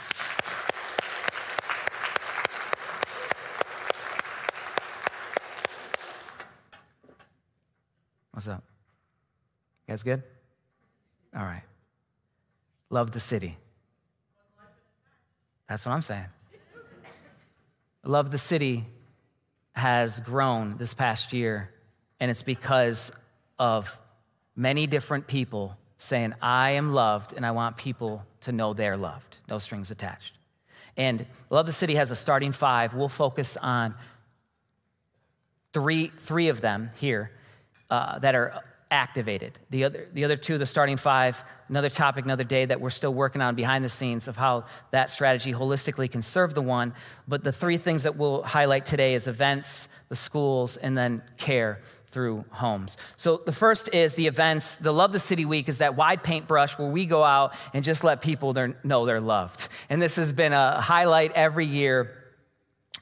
What's 8.32 8.48
up? 8.48 8.64
guys 9.86 10.02
good? 10.02 10.22
All 11.36 11.44
right. 11.44 11.62
Love 12.90 13.12
the 13.12 13.20
city. 13.20 13.56
That's 15.68 15.86
what 15.86 15.92
I'm 15.92 16.02
saying. 16.02 16.26
Love 18.04 18.30
the 18.32 18.38
city 18.38 18.84
has 19.72 20.20
grown 20.20 20.76
this 20.76 20.94
past 20.94 21.32
year, 21.32 21.70
and 22.18 22.30
it's 22.30 22.42
because 22.42 23.12
of 23.58 23.98
many 24.56 24.86
different 24.86 25.26
people 25.26 25.76
saying, 25.96 26.34
I 26.42 26.72
am 26.72 26.92
loved, 26.92 27.34
and 27.34 27.46
I 27.46 27.52
want 27.52 27.76
people 27.76 28.24
to 28.42 28.52
know 28.52 28.74
they're 28.74 28.96
loved. 28.96 29.38
No 29.48 29.58
strings 29.58 29.90
attached. 29.90 30.34
And 30.96 31.24
Love 31.50 31.66
the 31.66 31.72
City 31.72 31.94
has 31.94 32.10
a 32.10 32.16
starting 32.16 32.52
five. 32.52 32.94
We'll 32.94 33.08
focus 33.08 33.56
on 33.56 33.94
three, 35.72 36.08
three 36.08 36.48
of 36.48 36.60
them 36.60 36.90
here 36.98 37.30
uh, 37.90 38.18
that 38.18 38.34
are 38.34 38.62
activated. 38.90 39.58
The 39.70 39.84
other, 39.84 40.08
the 40.12 40.24
other 40.24 40.36
two, 40.36 40.58
the 40.58 40.66
starting 40.66 40.96
five, 40.96 41.42
another 41.68 41.88
topic, 41.88 42.24
another 42.24 42.44
day 42.44 42.64
that 42.64 42.80
we're 42.80 42.90
still 42.90 43.14
working 43.14 43.40
on 43.40 43.54
behind 43.54 43.84
the 43.84 43.88
scenes 43.88 44.28
of 44.28 44.36
how 44.36 44.64
that 44.90 45.10
strategy 45.10 45.52
holistically 45.52 46.10
can 46.10 46.22
serve 46.22 46.54
the 46.54 46.62
one. 46.62 46.94
But 47.28 47.44
the 47.44 47.52
three 47.52 47.76
things 47.76 48.02
that 48.02 48.16
we'll 48.16 48.42
highlight 48.42 48.86
today 48.86 49.14
is 49.14 49.28
events, 49.28 49.88
the 50.08 50.16
schools, 50.16 50.76
and 50.76 50.98
then 50.98 51.22
care 51.36 51.80
through 52.10 52.44
homes. 52.50 52.96
So 53.16 53.36
the 53.36 53.52
first 53.52 53.88
is 53.94 54.14
the 54.14 54.26
events. 54.26 54.76
The 54.76 54.92
Love 54.92 55.12
the 55.12 55.20
City 55.20 55.44
Week 55.44 55.68
is 55.68 55.78
that 55.78 55.94
wide 55.94 56.24
paintbrush 56.24 56.76
where 56.76 56.90
we 56.90 57.06
go 57.06 57.22
out 57.22 57.54
and 57.72 57.84
just 57.84 58.02
let 58.02 58.20
people 58.20 58.52
know 58.82 59.06
they're 59.06 59.20
loved. 59.20 59.68
And 59.88 60.02
this 60.02 60.16
has 60.16 60.32
been 60.32 60.52
a 60.52 60.80
highlight 60.80 61.32
every 61.32 61.66
year 61.66 62.16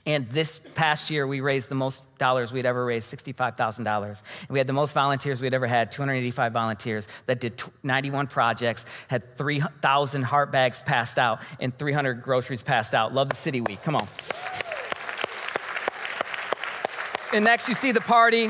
and 0.08 0.26
this 0.30 0.58
past 0.74 1.10
year, 1.10 1.26
we 1.26 1.42
raised 1.42 1.68
the 1.68 1.74
most 1.74 2.02
dollars 2.16 2.50
we'd 2.50 2.64
ever 2.64 2.82
raised, 2.82 3.14
$65,000. 3.14 4.22
We 4.48 4.58
had 4.58 4.66
the 4.66 4.72
most 4.72 4.94
volunteers 4.94 5.42
we'd 5.42 5.52
ever 5.52 5.66
had, 5.66 5.92
285 5.92 6.50
volunteers 6.50 7.06
that 7.26 7.40
did 7.40 7.62
91 7.82 8.28
projects, 8.28 8.86
had 9.08 9.36
3,000 9.36 10.22
heart 10.22 10.50
bags 10.50 10.80
passed 10.80 11.18
out, 11.18 11.40
and 11.60 11.76
300 11.76 12.22
groceries 12.22 12.62
passed 12.62 12.94
out. 12.94 13.12
Love 13.12 13.28
the 13.28 13.34
City 13.34 13.60
Week. 13.60 13.82
Come 13.82 13.96
on. 13.96 14.08
And 17.34 17.44
next, 17.44 17.68
you 17.68 17.74
see 17.74 17.92
the 17.92 18.00
party. 18.00 18.48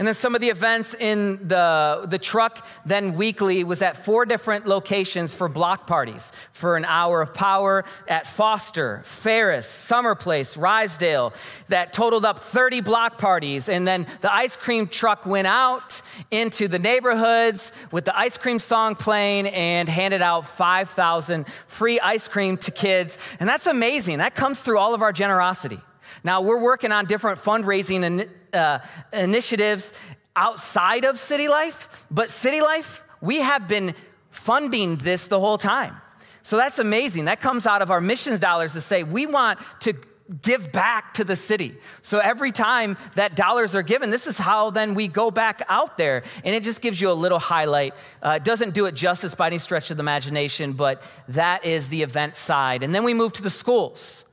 And 0.00 0.06
then 0.06 0.14
some 0.14 0.34
of 0.34 0.40
the 0.40 0.48
events 0.48 0.94
in 0.94 1.46
the, 1.46 2.06
the 2.08 2.18
truck, 2.18 2.66
then 2.86 3.16
weekly, 3.16 3.64
was 3.64 3.82
at 3.82 4.02
four 4.02 4.24
different 4.24 4.66
locations 4.66 5.34
for 5.34 5.46
block 5.46 5.86
parties 5.86 6.32
for 6.54 6.78
an 6.78 6.86
hour 6.86 7.20
of 7.20 7.34
power 7.34 7.84
at 8.08 8.26
Foster, 8.26 9.02
Ferris, 9.04 9.68
Summer 9.68 10.14
Place, 10.14 10.56
Rydesdale, 10.56 11.34
that 11.68 11.92
totaled 11.92 12.24
up 12.24 12.42
30 12.44 12.80
block 12.80 13.18
parties. 13.18 13.68
And 13.68 13.86
then 13.86 14.06
the 14.22 14.32
ice 14.32 14.56
cream 14.56 14.86
truck 14.86 15.26
went 15.26 15.46
out 15.46 16.00
into 16.30 16.66
the 16.66 16.78
neighborhoods 16.78 17.70
with 17.92 18.06
the 18.06 18.18
ice 18.18 18.38
cream 18.38 18.58
song 18.58 18.94
playing 18.94 19.48
and 19.48 19.86
handed 19.86 20.22
out 20.22 20.46
5,000 20.46 21.46
free 21.66 22.00
ice 22.00 22.26
cream 22.26 22.56
to 22.56 22.70
kids. 22.70 23.18
And 23.38 23.46
that's 23.46 23.66
amazing. 23.66 24.16
That 24.16 24.34
comes 24.34 24.60
through 24.60 24.78
all 24.78 24.94
of 24.94 25.02
our 25.02 25.12
generosity. 25.12 25.80
Now, 26.24 26.40
we're 26.40 26.58
working 26.58 26.90
on 26.90 27.04
different 27.04 27.38
fundraising 27.38 28.26
uh, 28.52 28.80
initiatives 29.12 29.92
outside 30.36 31.04
of 31.04 31.18
City 31.18 31.48
Life, 31.48 31.88
but 32.10 32.30
City 32.30 32.60
Life, 32.60 33.04
we 33.20 33.40
have 33.40 33.68
been 33.68 33.94
funding 34.30 34.96
this 34.96 35.28
the 35.28 35.40
whole 35.40 35.58
time. 35.58 35.96
So 36.42 36.56
that's 36.56 36.78
amazing. 36.78 37.26
That 37.26 37.40
comes 37.40 37.66
out 37.66 37.82
of 37.82 37.90
our 37.90 38.00
missions 38.00 38.40
dollars 38.40 38.72
to 38.72 38.80
say 38.80 39.02
we 39.02 39.26
want 39.26 39.58
to 39.80 39.94
give 40.42 40.70
back 40.70 41.14
to 41.14 41.24
the 41.24 41.34
city. 41.34 41.76
So 42.02 42.18
every 42.18 42.52
time 42.52 42.96
that 43.16 43.34
dollars 43.34 43.74
are 43.74 43.82
given, 43.82 44.10
this 44.10 44.26
is 44.26 44.38
how 44.38 44.70
then 44.70 44.94
we 44.94 45.08
go 45.08 45.30
back 45.30 45.62
out 45.68 45.96
there. 45.96 46.22
And 46.44 46.54
it 46.54 46.62
just 46.62 46.80
gives 46.80 47.00
you 47.00 47.10
a 47.10 47.12
little 47.12 47.40
highlight. 47.40 47.94
Uh, 48.22 48.30
it 48.36 48.44
doesn't 48.44 48.72
do 48.72 48.86
it 48.86 48.94
justice 48.94 49.34
by 49.34 49.48
any 49.48 49.58
stretch 49.58 49.90
of 49.90 49.96
the 49.96 50.02
imagination, 50.02 50.74
but 50.74 51.02
that 51.28 51.64
is 51.64 51.88
the 51.88 52.02
event 52.02 52.36
side. 52.36 52.82
And 52.82 52.94
then 52.94 53.02
we 53.02 53.12
move 53.12 53.32
to 53.34 53.42
the 53.42 53.50
schools. 53.50 54.24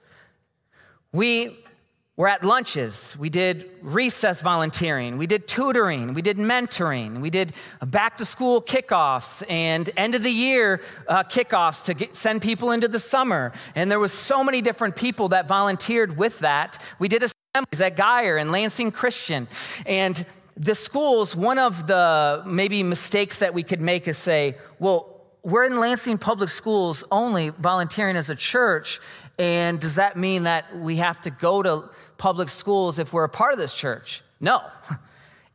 We 1.11 1.57
we're 2.17 2.27
at 2.27 2.43
lunches. 2.43 3.15
We 3.19 3.29
did 3.29 3.69
recess 3.83 4.41
volunteering. 4.41 5.19
We 5.19 5.27
did 5.27 5.47
tutoring. 5.47 6.15
We 6.15 6.23
did 6.23 6.37
mentoring. 6.37 7.21
We 7.21 7.29
did 7.29 7.53
back 7.85 8.17
to 8.17 8.25
school 8.25 8.59
kickoffs 8.59 9.43
and 9.47 9.87
end 9.95 10.15
of 10.15 10.23
the 10.23 10.31
year 10.31 10.81
uh, 11.07 11.23
kickoffs 11.25 11.85
to 11.85 11.93
get, 11.93 12.15
send 12.15 12.41
people 12.41 12.71
into 12.71 12.87
the 12.87 12.99
summer. 12.99 13.53
And 13.75 13.91
there 13.91 13.99
was 13.99 14.13
so 14.13 14.43
many 14.43 14.63
different 14.63 14.95
people 14.95 15.29
that 15.29 15.47
volunteered 15.47 16.17
with 16.17 16.39
that. 16.39 16.83
We 16.97 17.07
did 17.07 17.21
assemblies 17.21 17.81
at 17.81 17.95
Geyer 17.95 18.37
and 18.37 18.51
Lansing 18.51 18.91
Christian. 18.91 19.47
And 19.85 20.25
the 20.55 20.73
schools, 20.73 21.35
one 21.35 21.59
of 21.59 21.85
the 21.85 22.41
maybe 22.47 22.81
mistakes 22.81 23.37
that 23.39 23.53
we 23.53 23.61
could 23.61 23.79
make 23.79 24.07
is 24.07 24.17
say, 24.17 24.57
well, 24.79 25.21
we're 25.43 25.65
in 25.65 25.79
Lansing 25.79 26.17
Public 26.17 26.49
Schools 26.49 27.03
only 27.11 27.49
volunteering 27.49 28.15
as 28.15 28.31
a 28.31 28.35
church. 28.35 28.99
And 29.39 29.79
does 29.79 29.95
that 29.95 30.17
mean 30.17 30.43
that 30.43 30.75
we 30.75 30.95
have 30.95 31.21
to 31.21 31.29
go 31.29 31.61
to 31.61 31.89
public 32.17 32.49
schools 32.49 32.99
if 32.99 33.13
we're 33.13 33.23
a 33.23 33.29
part 33.29 33.53
of 33.53 33.59
this 33.59 33.73
church. 33.73 34.23
No. 34.39 34.61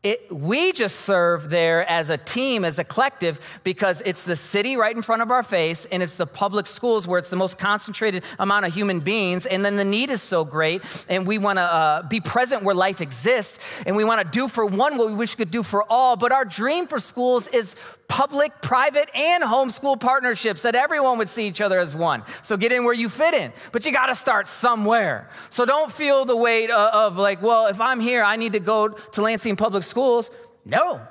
It, 0.02 0.34
we 0.34 0.72
just 0.72 0.96
serve 1.02 1.48
there 1.48 1.88
as 1.88 2.10
a 2.10 2.18
team, 2.18 2.64
as 2.64 2.80
a 2.80 2.82
collective, 2.82 3.38
because 3.62 4.02
it's 4.04 4.24
the 4.24 4.34
city 4.34 4.76
right 4.76 4.96
in 4.96 5.00
front 5.00 5.22
of 5.22 5.30
our 5.30 5.44
face, 5.44 5.86
and 5.92 6.02
it's 6.02 6.16
the 6.16 6.26
public 6.26 6.66
schools 6.66 7.06
where 7.06 7.20
it's 7.20 7.30
the 7.30 7.36
most 7.36 7.56
concentrated 7.56 8.24
amount 8.40 8.66
of 8.66 8.74
human 8.74 8.98
beings, 8.98 9.46
and 9.46 9.64
then 9.64 9.76
the 9.76 9.84
need 9.84 10.10
is 10.10 10.20
so 10.20 10.44
great, 10.44 10.82
and 11.08 11.24
we 11.24 11.38
want 11.38 11.58
to 11.58 11.62
uh, 11.62 12.02
be 12.02 12.20
present 12.20 12.64
where 12.64 12.74
life 12.74 13.00
exists, 13.00 13.60
and 13.86 13.94
we 13.94 14.02
want 14.02 14.20
to 14.20 14.28
do 14.28 14.48
for 14.48 14.66
one 14.66 14.98
what 14.98 15.06
we 15.06 15.14
wish 15.14 15.38
we 15.38 15.44
could 15.44 15.52
do 15.52 15.62
for 15.62 15.84
all. 15.88 16.16
But 16.16 16.32
our 16.32 16.44
dream 16.44 16.88
for 16.88 16.98
schools 16.98 17.46
is 17.46 17.76
public, 18.08 18.60
private, 18.60 19.08
and 19.14 19.42
homeschool 19.42 19.98
partnerships 19.98 20.62
that 20.62 20.74
everyone 20.74 21.16
would 21.16 21.30
see 21.30 21.46
each 21.46 21.62
other 21.62 21.78
as 21.78 21.94
one. 21.94 22.22
So 22.42 22.58
get 22.58 22.70
in 22.70 22.84
where 22.84 22.92
you 22.92 23.08
fit 23.08 23.32
in, 23.32 23.52
but 23.70 23.86
you 23.86 23.92
got 23.92 24.08
to 24.08 24.14
start 24.14 24.48
somewhere. 24.48 25.30
So 25.48 25.64
don't 25.64 25.90
feel 25.90 26.26
the 26.26 26.36
weight 26.36 26.70
of, 26.70 26.92
of, 26.92 27.16
like, 27.16 27.40
well, 27.40 27.68
if 27.68 27.80
I'm 27.80 28.00
here, 28.00 28.22
I 28.22 28.36
need 28.36 28.52
to 28.52 28.60
go 28.60 28.88
to 28.88 29.22
Lansing 29.22 29.56
Public 29.56 29.82
Schools. 29.92 30.30
No, 30.64 31.06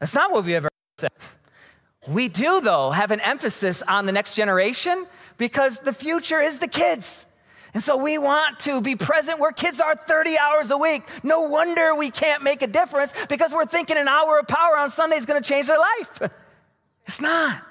that's 0.00 0.14
not 0.14 0.32
what 0.32 0.44
we 0.44 0.56
ever 0.56 0.68
said. 0.98 1.12
We 2.08 2.26
do, 2.26 2.60
though, 2.60 2.90
have 2.90 3.12
an 3.12 3.20
emphasis 3.20 3.82
on 3.86 4.06
the 4.06 4.10
next 4.10 4.34
generation 4.34 5.06
because 5.38 5.78
the 5.78 5.92
future 5.92 6.40
is 6.40 6.58
the 6.58 6.66
kids. 6.66 7.24
And 7.72 7.80
so 7.80 7.96
we 7.96 8.18
want 8.18 8.58
to 8.66 8.80
be 8.80 8.96
present 8.96 9.38
where 9.38 9.52
kids 9.52 9.78
are 9.78 9.94
30 9.94 10.38
hours 10.38 10.72
a 10.72 10.76
week. 10.76 11.04
No 11.22 11.42
wonder 11.42 11.94
we 11.94 12.10
can't 12.10 12.42
make 12.42 12.62
a 12.62 12.66
difference 12.66 13.12
because 13.28 13.52
we're 13.52 13.64
thinking 13.64 13.96
an 13.96 14.08
hour 14.08 14.40
of 14.40 14.48
power 14.48 14.76
on 14.76 14.90
Sunday 14.90 15.18
is 15.18 15.24
going 15.24 15.40
to 15.40 15.48
change 15.48 15.68
their 15.68 15.78
life. 15.78 16.30
It's 17.06 17.20
not. 17.20 17.62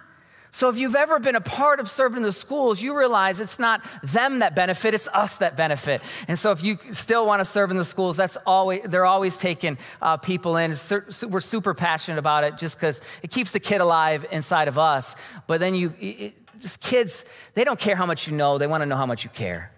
So 0.53 0.67
if 0.67 0.77
you've 0.77 0.95
ever 0.95 1.19
been 1.19 1.35
a 1.35 1.41
part 1.41 1.79
of 1.79 1.89
serving 1.89 2.23
the 2.23 2.33
schools, 2.33 2.81
you 2.81 2.97
realize 2.97 3.39
it's 3.39 3.57
not 3.57 3.81
them 4.03 4.39
that 4.39 4.53
benefit, 4.53 4.93
it's 4.93 5.07
us 5.09 5.37
that 5.37 5.55
benefit. 5.55 6.01
And 6.27 6.37
so 6.37 6.51
if 6.51 6.61
you 6.61 6.77
still 6.91 7.25
want 7.25 7.39
to 7.39 7.45
serve 7.45 7.71
in 7.71 7.77
the 7.77 7.85
schools, 7.85 8.17
that's 8.17 8.37
always, 8.45 8.81
they're 8.83 9.05
always 9.05 9.37
taking 9.37 9.77
uh, 10.01 10.17
people 10.17 10.57
in. 10.57 10.75
We're 11.29 11.39
super 11.39 11.73
passionate 11.73 12.19
about 12.19 12.43
it 12.43 12.57
just 12.57 12.75
because 12.75 12.99
it 13.23 13.31
keeps 13.31 13.51
the 13.51 13.61
kid 13.61 13.79
alive 13.79 14.25
inside 14.29 14.67
of 14.67 14.77
us. 14.77 15.15
But 15.47 15.61
then 15.61 15.73
you, 15.73 15.93
it, 15.99 16.33
just 16.59 16.81
kids, 16.81 17.23
they 17.53 17.63
don't 17.63 17.79
care 17.79 17.95
how 17.95 18.05
much 18.05 18.27
you 18.27 18.35
know, 18.35 18.57
they 18.57 18.67
want 18.67 18.81
to 18.81 18.85
know 18.85 18.97
how 18.97 19.05
much 19.05 19.23
you 19.23 19.29
care. 19.29 19.71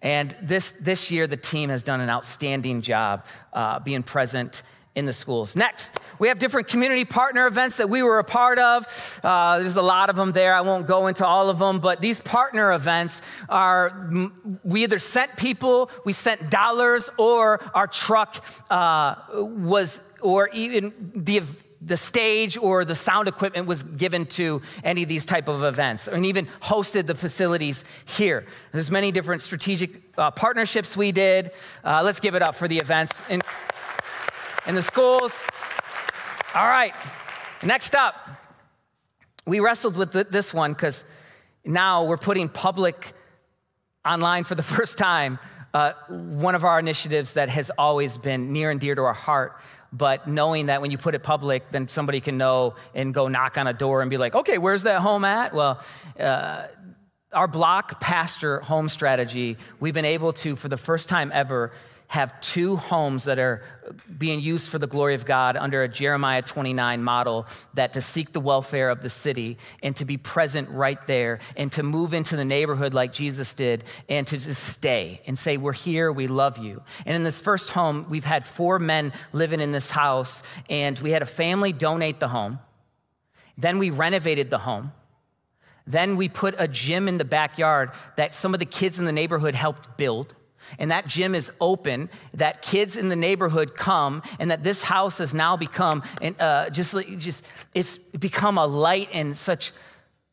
And 0.00 0.36
this, 0.40 0.74
this 0.80 1.10
year, 1.10 1.26
the 1.26 1.36
team 1.36 1.70
has 1.70 1.82
done 1.82 2.00
an 2.00 2.10
outstanding 2.10 2.82
job 2.82 3.24
uh, 3.52 3.80
being 3.80 4.02
present 4.02 4.62
in 4.94 5.06
the 5.06 5.12
schools. 5.12 5.56
Next, 5.56 5.98
we 6.18 6.28
have 6.28 6.38
different 6.38 6.68
community 6.68 7.04
partner 7.04 7.46
events 7.46 7.78
that 7.78 7.90
we 7.90 8.02
were 8.02 8.18
a 8.18 8.24
part 8.24 8.58
of. 8.58 9.20
Uh, 9.22 9.58
there's 9.58 9.76
a 9.76 9.82
lot 9.82 10.08
of 10.08 10.16
them 10.16 10.32
there. 10.32 10.54
I 10.54 10.60
won't 10.60 10.86
go 10.86 11.08
into 11.08 11.26
all 11.26 11.50
of 11.50 11.58
them, 11.58 11.80
but 11.80 12.00
these 12.00 12.20
partner 12.20 12.72
events 12.72 13.20
are 13.48 14.08
we 14.62 14.84
either 14.84 14.98
sent 14.98 15.36
people, 15.36 15.90
we 16.04 16.12
sent 16.12 16.48
dollars, 16.48 17.10
or 17.18 17.60
our 17.74 17.88
truck 17.88 18.44
uh, 18.70 19.16
was, 19.32 20.00
or 20.20 20.48
even 20.50 21.12
the 21.14 21.42
the 21.80 21.96
stage 21.98 22.56
or 22.56 22.82
the 22.84 22.94
sound 22.94 23.28
equipment 23.28 23.66
was 23.66 23.82
given 23.82 24.24
to 24.24 24.62
any 24.84 25.02
of 25.02 25.08
these 25.08 25.26
type 25.26 25.48
of 25.48 25.64
events 25.64 26.08
and 26.08 26.24
even 26.24 26.46
hosted 26.62 27.06
the 27.06 27.14
facilities 27.14 27.84
here 28.06 28.46
there's 28.72 28.90
many 28.90 29.12
different 29.12 29.42
strategic 29.42 30.00
uh, 30.16 30.30
partnerships 30.30 30.96
we 30.96 31.12
did 31.12 31.50
uh, 31.84 32.00
let's 32.02 32.20
give 32.20 32.34
it 32.34 32.40
up 32.40 32.54
for 32.54 32.68
the 32.68 32.78
events 32.78 33.12
in, 33.28 33.42
in 34.66 34.74
the 34.74 34.82
schools 34.82 35.46
all 36.54 36.66
right 36.66 36.94
next 37.62 37.94
up 37.94 38.14
we 39.46 39.60
wrestled 39.60 39.96
with 39.96 40.12
this 40.30 40.54
one 40.54 40.72
because 40.72 41.04
now 41.64 42.04
we're 42.04 42.16
putting 42.16 42.48
public 42.48 43.12
online 44.04 44.44
for 44.44 44.54
the 44.54 44.62
first 44.76 44.98
time 44.98 45.38
uh, 45.74 45.92
one 46.08 46.54
of 46.54 46.64
our 46.64 46.78
initiatives 46.78 47.34
that 47.34 47.48
has 47.48 47.70
always 47.76 48.16
been 48.16 48.52
near 48.52 48.70
and 48.70 48.80
dear 48.80 48.94
to 48.94 49.02
our 49.02 49.12
heart 49.12 49.60
but 49.94 50.26
knowing 50.26 50.66
that 50.66 50.82
when 50.82 50.90
you 50.90 50.98
put 50.98 51.14
it 51.14 51.22
public, 51.22 51.70
then 51.70 51.88
somebody 51.88 52.20
can 52.20 52.36
know 52.36 52.74
and 52.96 53.14
go 53.14 53.28
knock 53.28 53.56
on 53.56 53.68
a 53.68 53.72
door 53.72 54.00
and 54.00 54.10
be 54.10 54.16
like, 54.16 54.34
okay, 54.34 54.58
where's 54.58 54.82
that 54.82 55.00
home 55.00 55.24
at? 55.24 55.54
Well, 55.54 55.80
uh, 56.18 56.66
our 57.32 57.46
block 57.46 58.00
pastor 58.00 58.58
home 58.58 58.88
strategy, 58.88 59.56
we've 59.78 59.94
been 59.94 60.04
able 60.04 60.32
to, 60.32 60.56
for 60.56 60.68
the 60.68 60.76
first 60.76 61.08
time 61.08 61.30
ever, 61.32 61.70
have 62.08 62.40
two 62.40 62.76
homes 62.76 63.24
that 63.24 63.38
are 63.38 63.62
being 64.18 64.40
used 64.40 64.68
for 64.68 64.78
the 64.78 64.86
glory 64.86 65.14
of 65.14 65.24
God 65.24 65.56
under 65.56 65.82
a 65.82 65.88
Jeremiah 65.88 66.42
29 66.42 67.02
model 67.02 67.46
that 67.74 67.94
to 67.94 68.00
seek 68.00 68.32
the 68.32 68.40
welfare 68.40 68.90
of 68.90 69.02
the 69.02 69.10
city 69.10 69.58
and 69.82 69.96
to 69.96 70.04
be 70.04 70.16
present 70.16 70.68
right 70.70 71.04
there 71.06 71.40
and 71.56 71.72
to 71.72 71.82
move 71.82 72.14
into 72.14 72.36
the 72.36 72.44
neighborhood 72.44 72.94
like 72.94 73.12
Jesus 73.12 73.54
did 73.54 73.84
and 74.08 74.26
to 74.28 74.38
just 74.38 74.62
stay 74.62 75.20
and 75.26 75.38
say, 75.38 75.56
We're 75.56 75.72
here, 75.72 76.12
we 76.12 76.26
love 76.26 76.58
you. 76.58 76.82
And 77.04 77.16
in 77.16 77.24
this 77.24 77.40
first 77.40 77.70
home, 77.70 78.06
we've 78.08 78.24
had 78.24 78.46
four 78.46 78.78
men 78.78 79.12
living 79.32 79.60
in 79.60 79.72
this 79.72 79.90
house, 79.90 80.42
and 80.70 80.98
we 80.98 81.10
had 81.10 81.22
a 81.22 81.26
family 81.26 81.72
donate 81.72 82.20
the 82.20 82.28
home. 82.28 82.58
Then 83.56 83.78
we 83.78 83.90
renovated 83.90 84.50
the 84.50 84.58
home. 84.58 84.92
Then 85.86 86.16
we 86.16 86.28
put 86.28 86.54
a 86.58 86.66
gym 86.66 87.08
in 87.08 87.18
the 87.18 87.24
backyard 87.24 87.90
that 88.16 88.34
some 88.34 88.54
of 88.54 88.60
the 88.60 88.66
kids 88.66 88.98
in 88.98 89.04
the 89.04 89.12
neighborhood 89.12 89.54
helped 89.54 89.96
build 89.96 90.34
and 90.78 90.90
that 90.90 91.06
gym 91.06 91.34
is 91.34 91.50
open, 91.60 92.10
that 92.34 92.62
kids 92.62 92.96
in 92.96 93.08
the 93.08 93.16
neighborhood 93.16 93.74
come, 93.74 94.22
and 94.38 94.50
that 94.50 94.64
this 94.64 94.82
house 94.82 95.18
has 95.18 95.34
now 95.34 95.56
become 95.56 96.02
uh, 96.38 96.70
just, 96.70 96.94
just 97.18 97.44
it's 97.74 97.98
become 97.98 98.58
a 98.58 98.66
light 98.66 99.08
and 99.12 99.36
such, 99.36 99.72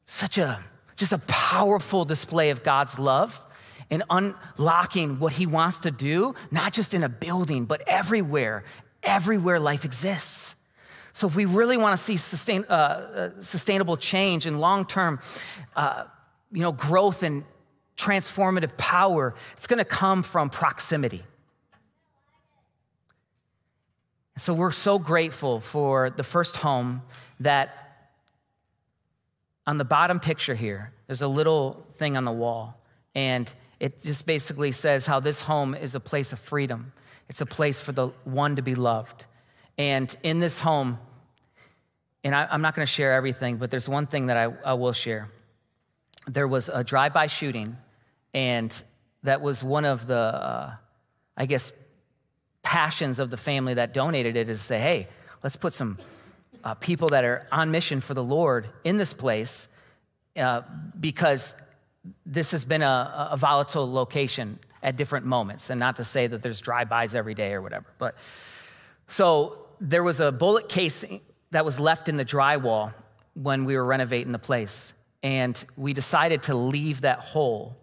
such 0.06 0.38
a 0.38 0.64
just 1.02 1.14
a 1.14 1.18
powerful 1.28 2.06
display 2.06 2.52
of 2.52 2.62
God's 2.62 3.00
love 3.00 3.44
and 3.90 4.04
unlocking 4.12 5.18
what 5.18 5.34
He 5.34 5.48
wants 5.48 5.80
to 5.80 5.90
do, 5.90 6.36
not 6.52 6.74
just 6.74 6.94
in 6.94 7.04
a 7.04 7.10
building, 7.10 7.66
but 7.66 7.82
everywhere, 7.88 8.64
everywhere 9.02 9.60
life 9.60 9.84
exists. 9.84 10.56
So 11.14 11.26
if 11.26 11.36
we 11.36 11.46
really 11.46 11.76
want 11.76 12.00
to 12.00 12.06
see 12.06 12.18
sustain, 12.18 12.66
uh, 12.70 12.74
uh, 12.74 13.42
sustainable 13.42 13.98
change 13.98 14.46
and 14.46 14.62
long-term, 14.62 15.20
uh, 15.76 16.06
you 16.52 16.62
know, 16.62 16.72
growth 16.72 17.24
and 17.24 17.44
transformative 18.02 18.76
power, 18.78 19.36
it's 19.56 19.68
going 19.68 19.80
to 19.80 19.86
come 19.86 20.24
from 20.24 20.50
proximity. 20.50 21.24
So 24.38 24.54
we're 24.54 24.72
so 24.72 24.98
grateful 24.98 25.60
for 25.60 26.10
the 26.10 26.24
first 26.24 26.58
home 26.58 27.04
that 27.42 27.78
on 29.68 29.78
the 29.78 29.86
bottom 29.86 30.20
picture 30.20 30.56
here, 30.56 30.92
there's 31.06 31.22
a 31.22 31.28
little 31.28 31.86
thing 31.98 32.18
on 32.18 32.26
the 32.26 32.32
wall, 32.32 32.82
and 33.14 33.52
it 33.80 34.02
just 34.02 34.26
basically 34.26 34.72
says 34.72 35.06
how 35.06 35.20
this 35.20 35.42
home 35.42 35.76
is 35.76 35.94
a 35.94 36.00
place 36.00 36.34
of 36.34 36.40
freedom. 36.40 36.94
It's 37.30 37.42
a 37.42 37.46
place 37.46 37.82
for 37.82 37.92
the 37.92 38.08
one 38.24 38.56
to 38.56 38.62
be 38.62 38.76
loved. 38.76 39.26
And 39.78 40.16
in 40.24 40.40
this 40.40 40.60
home, 40.60 40.98
and 42.24 42.34
I, 42.34 42.48
am 42.52 42.62
not 42.62 42.76
going 42.76 42.86
to 42.86 42.92
share 42.92 43.14
everything, 43.14 43.58
but 43.58 43.70
there's 43.70 43.88
one 43.88 44.08
thing 44.08 44.28
that 44.28 44.38
I, 44.38 44.54
I 44.66 44.74
will 44.74 44.94
share. 44.94 45.30
There 46.28 46.48
was 46.48 46.70
a 46.70 46.84
drive 46.84 47.14
by 47.14 47.28
shooting 47.28 47.78
and 48.34 48.84
that 49.24 49.42
was 49.42 49.64
one 49.64 49.86
of 49.86 50.08
the, 50.08 50.16
uh, 50.16 50.74
I 51.38 51.46
guess, 51.46 51.72
passions 52.64 53.20
of 53.20 53.30
the 53.30 53.38
family 53.38 53.76
that 53.76 53.94
donated 53.94 54.36
it 54.36 54.50
is 54.50 54.60
to 54.60 54.64
say, 54.64 54.80
hey, 54.80 55.08
let's 55.44 55.56
put 55.56 55.74
some 55.74 55.98
uh, 56.64 56.76
people 56.76 57.10
that 57.10 57.24
are 57.24 57.48
on 57.52 57.72
mission 57.72 58.02
for 58.02 58.14
the 58.14 58.24
Lord 58.24 58.70
in 58.84 58.98
this 58.98 59.14
place 59.14 59.68
uh, 60.38 60.62
because 61.00 61.56
this 62.26 62.52
has 62.52 62.66
been 62.66 62.82
a, 62.82 63.30
a, 63.32 63.38
volatile 63.38 63.92
location 63.92 64.60
at 64.82 64.96
different 64.96 65.26
moments. 65.26 65.70
And 65.70 65.80
not 65.80 65.98
to 65.98 66.04
say 66.04 66.28
that 66.28 66.42
there's 66.42 66.62
drive-bys 66.62 67.14
every 67.14 67.34
day 67.34 67.54
or 67.54 67.62
whatever. 67.62 67.86
But 67.98 68.16
so 69.08 69.68
there 69.80 70.04
was 70.04 70.20
a 70.20 70.32
bullet 70.32 70.70
casing 70.70 71.22
that 71.52 71.66
was 71.66 71.80
left 71.80 72.10
in 72.10 72.18
the 72.18 72.26
drywall 72.26 72.94
when 73.34 73.66
we 73.66 73.76
were 73.76 73.86
renovating 73.86 74.32
the 74.32 74.40
place. 74.40 74.94
And 75.22 75.64
we 75.78 75.94
decided 75.94 76.44
to 76.44 76.56
leave 76.56 77.02
that 77.02 77.20
hole 77.20 77.81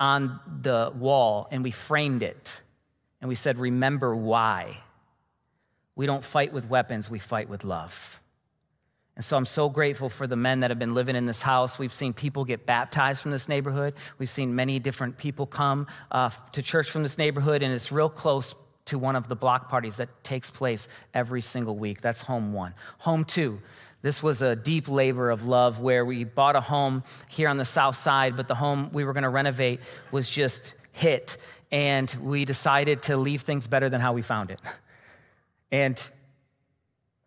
on 0.00 0.40
the 0.62 0.92
wall 0.96 1.46
and 1.52 1.62
we 1.62 1.70
framed 1.70 2.22
it 2.22 2.62
and 3.20 3.28
we 3.28 3.34
said, 3.34 3.58
Remember 3.58 4.16
why. 4.16 4.78
We 5.94 6.06
don't 6.06 6.24
fight 6.24 6.52
with 6.52 6.68
weapons, 6.68 7.10
we 7.10 7.18
fight 7.18 7.48
with 7.48 7.62
love. 7.62 8.20
And 9.16 9.24
so 9.24 9.36
I'm 9.36 9.44
so 9.44 9.68
grateful 9.68 10.08
for 10.08 10.26
the 10.26 10.36
men 10.36 10.60
that 10.60 10.70
have 10.70 10.78
been 10.78 10.94
living 10.94 11.14
in 11.14 11.26
this 11.26 11.42
house. 11.42 11.78
We've 11.78 11.92
seen 11.92 12.14
people 12.14 12.46
get 12.46 12.64
baptized 12.64 13.20
from 13.20 13.32
this 13.32 13.48
neighborhood. 13.48 13.92
We've 14.18 14.30
seen 14.30 14.54
many 14.54 14.78
different 14.78 15.18
people 15.18 15.44
come 15.44 15.88
uh, 16.10 16.30
to 16.52 16.62
church 16.62 16.90
from 16.90 17.02
this 17.02 17.18
neighborhood, 17.18 17.62
and 17.62 17.74
it's 17.74 17.92
real 17.92 18.08
close 18.08 18.54
to 18.86 18.98
one 18.98 19.16
of 19.16 19.28
the 19.28 19.36
block 19.36 19.68
parties 19.68 19.98
that 19.98 20.08
takes 20.24 20.50
place 20.50 20.88
every 21.12 21.42
single 21.42 21.76
week. 21.76 22.00
That's 22.00 22.22
home 22.22 22.54
one. 22.54 22.72
Home 23.00 23.24
two, 23.24 23.60
this 24.02 24.22
was 24.22 24.40
a 24.40 24.56
deep 24.56 24.88
labor 24.88 25.30
of 25.30 25.46
love 25.46 25.80
where 25.80 26.04
we 26.04 26.24
bought 26.24 26.56
a 26.56 26.60
home 26.60 27.04
here 27.28 27.48
on 27.48 27.58
the 27.58 27.64
south 27.64 27.96
side, 27.96 28.36
but 28.36 28.48
the 28.48 28.54
home 28.54 28.90
we 28.92 29.04
were 29.04 29.12
going 29.12 29.24
to 29.24 29.28
renovate 29.28 29.80
was 30.10 30.28
just 30.28 30.74
hit. 30.92 31.36
And 31.70 32.14
we 32.22 32.44
decided 32.44 33.02
to 33.04 33.16
leave 33.16 33.42
things 33.42 33.66
better 33.66 33.88
than 33.88 34.00
how 34.00 34.12
we 34.12 34.22
found 34.22 34.50
it. 34.50 34.60
And 35.70 36.02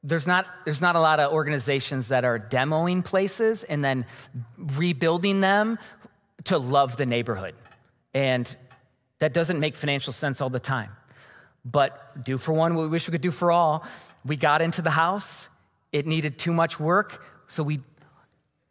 there's 0.03 0.27
not, 0.27 0.47
there's 0.65 0.81
not 0.81 0.95
a 0.97 0.99
lot 0.99 1.19
of 1.19 1.31
organizations 1.31 2.09
that 2.09 2.25
are 2.25 2.37
demoing 2.37 3.05
places 3.05 3.63
and 3.63 3.85
then 3.85 4.05
rebuilding 4.57 5.39
them 5.39 5.79
to 6.45 6.57
love 6.57 6.97
the 6.97 7.05
neighborhood. 7.05 7.55
And 8.13 8.53
that 9.19 9.33
doesn't 9.33 9.59
make 9.59 9.77
financial 9.77 10.11
sense 10.11 10.41
all 10.41 10.49
the 10.49 10.59
time. 10.59 10.89
But 11.63 12.25
do 12.25 12.37
for 12.37 12.51
one 12.51 12.75
what 12.75 12.81
we 12.81 12.89
wish 12.89 13.07
we 13.07 13.13
could 13.13 13.21
do 13.21 13.31
for 13.31 13.51
all. 13.51 13.85
We 14.25 14.35
got 14.35 14.61
into 14.61 14.81
the 14.81 14.89
house 14.89 15.47
it 15.93 16.05
needed 16.05 16.37
too 16.37 16.51
much 16.51 16.79
work, 16.79 17.23
so 17.47 17.63
we 17.63 17.79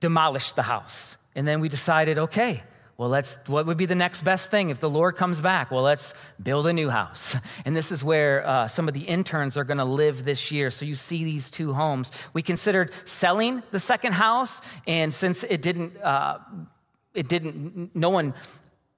demolished 0.00 0.56
the 0.56 0.62
house. 0.62 1.16
And 1.34 1.48
then 1.48 1.60
we 1.60 1.70
decided, 1.70 2.18
okay, 2.18 2.62
well, 2.98 3.08
let's, 3.08 3.38
what 3.46 3.64
would 3.66 3.78
be 3.78 3.86
the 3.86 3.94
next 3.94 4.22
best 4.22 4.50
thing 4.50 4.68
if 4.68 4.80
the 4.80 4.90
Lord 4.90 5.16
comes 5.16 5.40
back? 5.40 5.70
Well, 5.70 5.82
let's 5.82 6.12
build 6.42 6.66
a 6.66 6.72
new 6.72 6.90
house. 6.90 7.34
And 7.64 7.76
this 7.76 7.92
is 7.92 8.04
where 8.04 8.46
uh, 8.46 8.68
some 8.68 8.88
of 8.88 8.94
the 8.94 9.00
interns 9.00 9.56
are 9.56 9.64
going 9.64 9.78
to 9.78 9.84
live 9.84 10.24
this 10.24 10.50
year. 10.50 10.70
So 10.70 10.84
you 10.84 10.94
see 10.96 11.24
these 11.24 11.50
two 11.50 11.72
homes. 11.72 12.10
We 12.34 12.42
considered 12.42 12.92
selling 13.04 13.62
the 13.70 13.78
second 13.78 14.12
house, 14.12 14.60
and 14.86 15.14
since 15.14 15.44
it 15.44 15.62
didn't, 15.62 15.96
uh, 15.98 16.38
it 17.14 17.28
didn't, 17.28 17.94
no 17.94 18.10
one, 18.10 18.34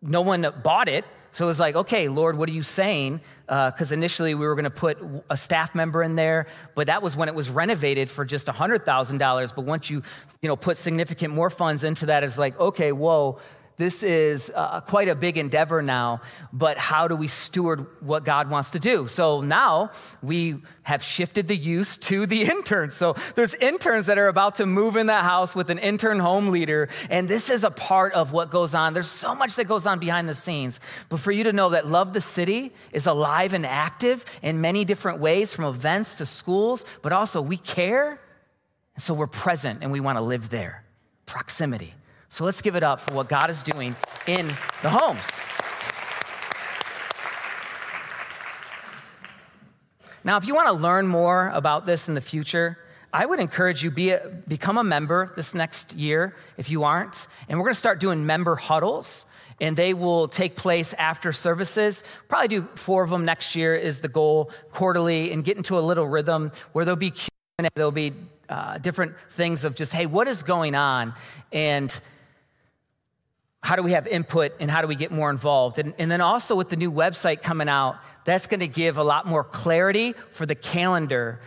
no 0.01 0.23
one 0.23 0.47
bought 0.63 0.89
it, 0.89 1.05
so 1.35 1.47
it 1.47 1.49
was 1.49 1.59
like, 1.59 1.75
okay, 1.75 2.07
Lord, 2.07 2.39
what 2.39 2.49
are 2.49 2.53
you 2.53 2.63
saying? 2.63 3.21
Because 3.49 3.91
uh, 3.91 3.95
initially 3.95 4.37
we 4.37 4.47
were 4.47 4.55
going 4.55 4.65
to 4.65 4.71
put 4.71 4.99
a 5.29 5.37
staff 5.37 5.75
member 5.75 6.01
in 6.01 6.15
there, 6.15 6.47
but 6.77 6.87
that 6.87 7.03
was 7.03 7.17
when 7.17 7.29
it 7.29 7.35
was 7.35 7.51
renovated 7.51 8.09
for 8.09 8.25
just 8.25 8.47
$100,000. 8.47 9.55
But 9.57 9.65
once 9.65 9.91
you, 9.91 10.01
you 10.43 10.49
know, 10.49 10.55
put 10.55 10.77
significant 10.77 11.35
more 11.35 11.51
funds 11.51 11.83
into 11.83 12.07
that, 12.07 12.23
it's 12.23 12.39
like, 12.39 12.59
okay, 12.61 12.93
whoa, 12.93 13.41
this 13.77 14.05
is 14.05 14.53
uh, 14.55 14.81
quite 14.83 15.09
a 15.09 15.17
big 15.17 15.37
endeavor 15.37 15.83
now, 15.83 16.21
but 16.53 16.79
how 16.79 17.09
do 17.09 17.17
we 17.17 17.27
steward 17.27 17.87
what 18.01 18.25
God 18.25 18.49
wants 18.49 18.71
to 18.71 18.79
do? 18.79 19.09
So 19.09 19.41
now 19.41 19.91
we 20.23 20.63
have 20.85 21.03
shifted 21.03 21.49
the 21.49 21.57
use 21.57 21.97
to 21.99 22.25
the 22.27 22.43
interns. 22.51 22.95
So 22.95 23.17
there's 23.35 23.55
interns 23.57 24.07
that 24.07 24.17
are 24.17 24.29
about 24.29 24.57
to 24.57 24.67
move 24.67 24.97
in 24.97 25.09
that 25.09 25.25
house 25.25 25.57
with 25.57 25.71
an 25.71 25.79
intern 25.79 26.21
home 26.21 26.49
leader, 26.49 26.89
and 27.11 27.29
this 27.29 27.51
is 27.51 27.65
a 27.65 27.71
part 27.71 28.13
of 28.13 28.33
what 28.33 28.51
goes 28.51 28.75
on. 28.75 28.95
There's 28.95 29.11
so 29.11 29.35
much 29.35 29.57
that 29.57 29.65
goes 29.65 29.87
on 29.87 29.99
behind 29.99 30.29
the 30.29 30.35
scenes. 30.35 30.79
But 31.09 31.19
for 31.19 31.33
you 31.33 31.43
to 31.45 31.53
know 31.53 31.71
that 31.71 31.87
Love 31.87 32.13
the 32.13 32.21
City 32.21 32.73
is 32.93 33.07
alive 33.07 33.55
and 33.55 33.67
active 33.67 34.25
in 34.41 34.61
many 34.61 34.85
different 34.85 35.19
ways, 35.19 35.53
from 35.53 35.65
events 35.65 36.15
to 36.17 36.27
schools, 36.27 36.85
but 37.03 37.13
also 37.13 37.43
we 37.43 37.57
care, 37.57 38.21
and 38.95 39.03
so 39.03 39.15
we're 39.15 39.27
present 39.27 39.83
and 39.83 39.91
we 39.91 39.99
want 39.99 40.17
to 40.17 40.23
live 40.23 40.51
there. 40.51 40.85
Proximity. 41.27 41.95
So 42.35 42.43
let's 42.43 42.63
give 42.63 42.75
it 42.75 42.83
up 42.83 42.99
for 42.99 43.15
what 43.15 43.29
God 43.29 43.49
is 43.49 43.63
doing 43.63 43.95
in 44.27 44.49
the 44.83 44.91
homes. 44.91 45.25
Now, 50.25 50.37
if 50.37 50.45
you 50.45 50.53
want 50.53 50.67
to 50.67 50.73
learn 50.73 51.07
more 51.07 51.53
about 51.55 51.87
this 51.87 52.09
in 52.09 52.17
the 52.17 52.21
future, 52.21 52.77
I 53.13 53.25
would 53.25 53.39
encourage 53.39 53.85
you 53.85 53.93
be 53.93 54.11
a, 54.11 54.33
become 54.49 54.79
a 54.79 54.83
member 54.83 55.33
this 55.37 55.55
next 55.55 55.93
year 55.93 56.35
if 56.57 56.69
you 56.69 56.83
aren't. 56.83 57.29
And 57.49 57.57
we're 57.57 57.67
going 57.67 57.75
to 57.75 57.79
start 57.79 58.01
doing 58.01 58.27
member 58.27 58.57
huddles, 58.57 59.27
and 59.61 59.77
they 59.77 59.95
will 59.95 60.27
take 60.27 60.57
place 60.57 60.93
after 60.95 61.33
services. 61.33 62.03
Probably 62.27 62.49
do 62.49 62.63
four 62.75 63.05
of 63.05 63.11
them 63.11 63.25
next 63.25 63.55
year 63.55 63.77
is 63.77 64.01
the 64.01 64.09
goal 64.09 64.51
quarterly, 64.73 65.31
and 65.31 65.45
get 65.45 65.57
into 65.57 65.79
a 65.79 65.83
little 65.83 66.09
rhythm 66.09 66.51
where 66.73 66.85
there'll 66.85 66.97
be 66.97 67.13
Q&A, 67.13 67.69
there'll 67.77 67.93
be 67.93 68.13
uh, 68.49 68.79
different 68.79 69.15
things 69.31 69.65
of 69.65 69.77
just 69.77 69.93
hey, 69.93 70.07
what 70.07 70.27
is 70.27 70.43
going 70.43 70.75
on, 70.75 71.15
and 71.53 72.01
how 73.65 73.77
do 73.77 73.83
we 73.83 73.93
have 73.93 74.07
input 74.07 74.53
and 74.61 74.71
how 74.71 74.83
do 74.83 74.87
we 74.87 74.95
get 74.95 75.11
more 75.11 75.31
involved? 75.31 75.79
And, 75.79 75.95
and 75.99 76.11
then 76.11 76.21
also 76.21 76.55
with 76.55 76.69
the 76.69 76.77
new 76.77 76.93
website 76.93 77.41
coming 77.41 77.67
out, 77.67 77.97
that's 78.27 78.47
going 78.47 78.61
to 78.61 78.69
give 78.69 78.99
a 78.99 79.03
lot 79.03 79.27
more 79.27 79.43
clarity 79.43 80.13
for 80.33 80.45
the 80.45 80.55
calendar 80.55 81.41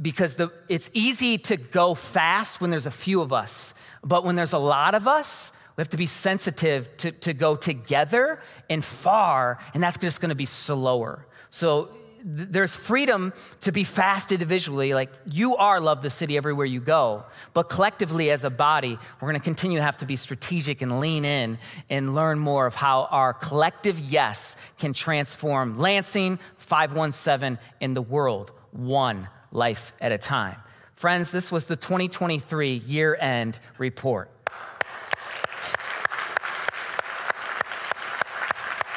because 0.00 0.34
the, 0.34 0.52
it's 0.68 0.90
easy 0.92 1.38
to 1.38 1.56
go 1.56 1.94
fast 1.94 2.60
when 2.60 2.70
there's 2.70 2.84
a 2.84 2.90
few 2.90 3.22
of 3.22 3.32
us. 3.32 3.72
But 4.04 4.22
when 4.22 4.36
there's 4.36 4.52
a 4.52 4.58
lot 4.58 4.94
of 4.94 5.08
us, 5.08 5.50
we 5.74 5.80
have 5.80 5.88
to 5.88 5.96
be 5.96 6.04
sensitive 6.04 6.94
to, 6.98 7.10
to 7.10 7.32
go 7.32 7.56
together 7.56 8.40
and 8.68 8.84
far, 8.84 9.58
and 9.72 9.82
that's 9.82 9.96
just 9.96 10.20
going 10.20 10.28
to 10.28 10.34
be 10.34 10.44
slower. 10.44 11.26
So 11.48 11.88
there's 12.24 12.74
freedom 12.74 13.32
to 13.60 13.72
be 13.72 13.84
fast 13.84 14.32
individually. 14.32 14.94
Like 14.94 15.10
you 15.26 15.56
are 15.56 15.80
love 15.80 16.02
the 16.02 16.10
city 16.10 16.36
everywhere 16.36 16.66
you 16.66 16.80
go. 16.80 17.24
But 17.52 17.64
collectively 17.64 18.30
as 18.30 18.44
a 18.44 18.50
body, 18.50 18.98
we're 19.20 19.28
going 19.28 19.40
to 19.40 19.44
continue 19.44 19.78
to 19.78 19.82
have 19.82 19.96
to 19.98 20.06
be 20.06 20.16
strategic 20.16 20.82
and 20.82 21.00
lean 21.00 21.24
in 21.24 21.58
and 21.90 22.14
learn 22.14 22.38
more 22.38 22.66
of 22.66 22.74
how 22.74 23.08
our 23.10 23.32
collective 23.32 23.98
yes 23.98 24.56
can 24.78 24.92
transform 24.92 25.78
Lansing 25.78 26.38
517 26.58 27.58
in 27.80 27.94
the 27.94 28.02
world, 28.02 28.52
one 28.70 29.28
life 29.50 29.92
at 30.00 30.12
a 30.12 30.18
time. 30.18 30.56
Friends, 30.94 31.32
this 31.32 31.50
was 31.50 31.66
the 31.66 31.76
2023 31.76 32.74
year 32.74 33.16
end 33.16 33.58
report. 33.78 34.30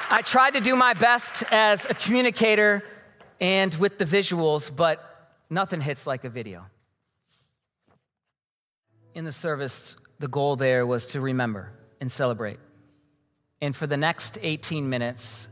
I 0.07 0.21
tried 0.21 0.53
to 0.53 0.61
do 0.61 0.75
my 0.75 0.93
best 0.93 1.43
as 1.51 1.85
a 1.89 1.95
communicator 1.95 2.83
and 3.39 3.73
with 3.75 3.97
the 3.97 4.05
visuals, 4.05 4.73
but 4.75 5.03
nothing 5.49 5.81
hits 5.81 6.07
like 6.07 6.23
a 6.23 6.29
video. 6.29 6.65
In 9.13 9.25
the 9.25 9.31
service, 9.31 9.95
the 10.19 10.27
goal 10.27 10.55
there 10.55 10.85
was 10.85 11.07
to 11.07 11.21
remember 11.21 11.71
and 12.01 12.11
celebrate. 12.11 12.59
And 13.61 13.75
for 13.75 13.87
the 13.87 13.97
next 13.97 14.37
18 14.41 14.89
minutes, 14.89 15.47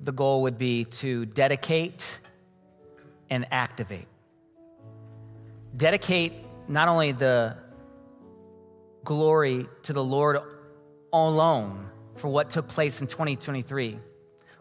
the 0.00 0.12
goal 0.12 0.42
would 0.42 0.58
be 0.58 0.84
to 0.84 1.26
dedicate 1.26 2.20
and 3.30 3.46
activate. 3.50 4.08
Dedicate 5.76 6.32
not 6.68 6.88
only 6.88 7.12
the 7.12 7.56
glory 9.04 9.66
to 9.84 9.92
the 9.92 10.02
Lord 10.02 10.38
alone 11.12 11.88
for 12.16 12.28
what 12.28 12.50
took 12.50 12.68
place 12.68 13.00
in 13.00 13.06
2023, 13.06 13.98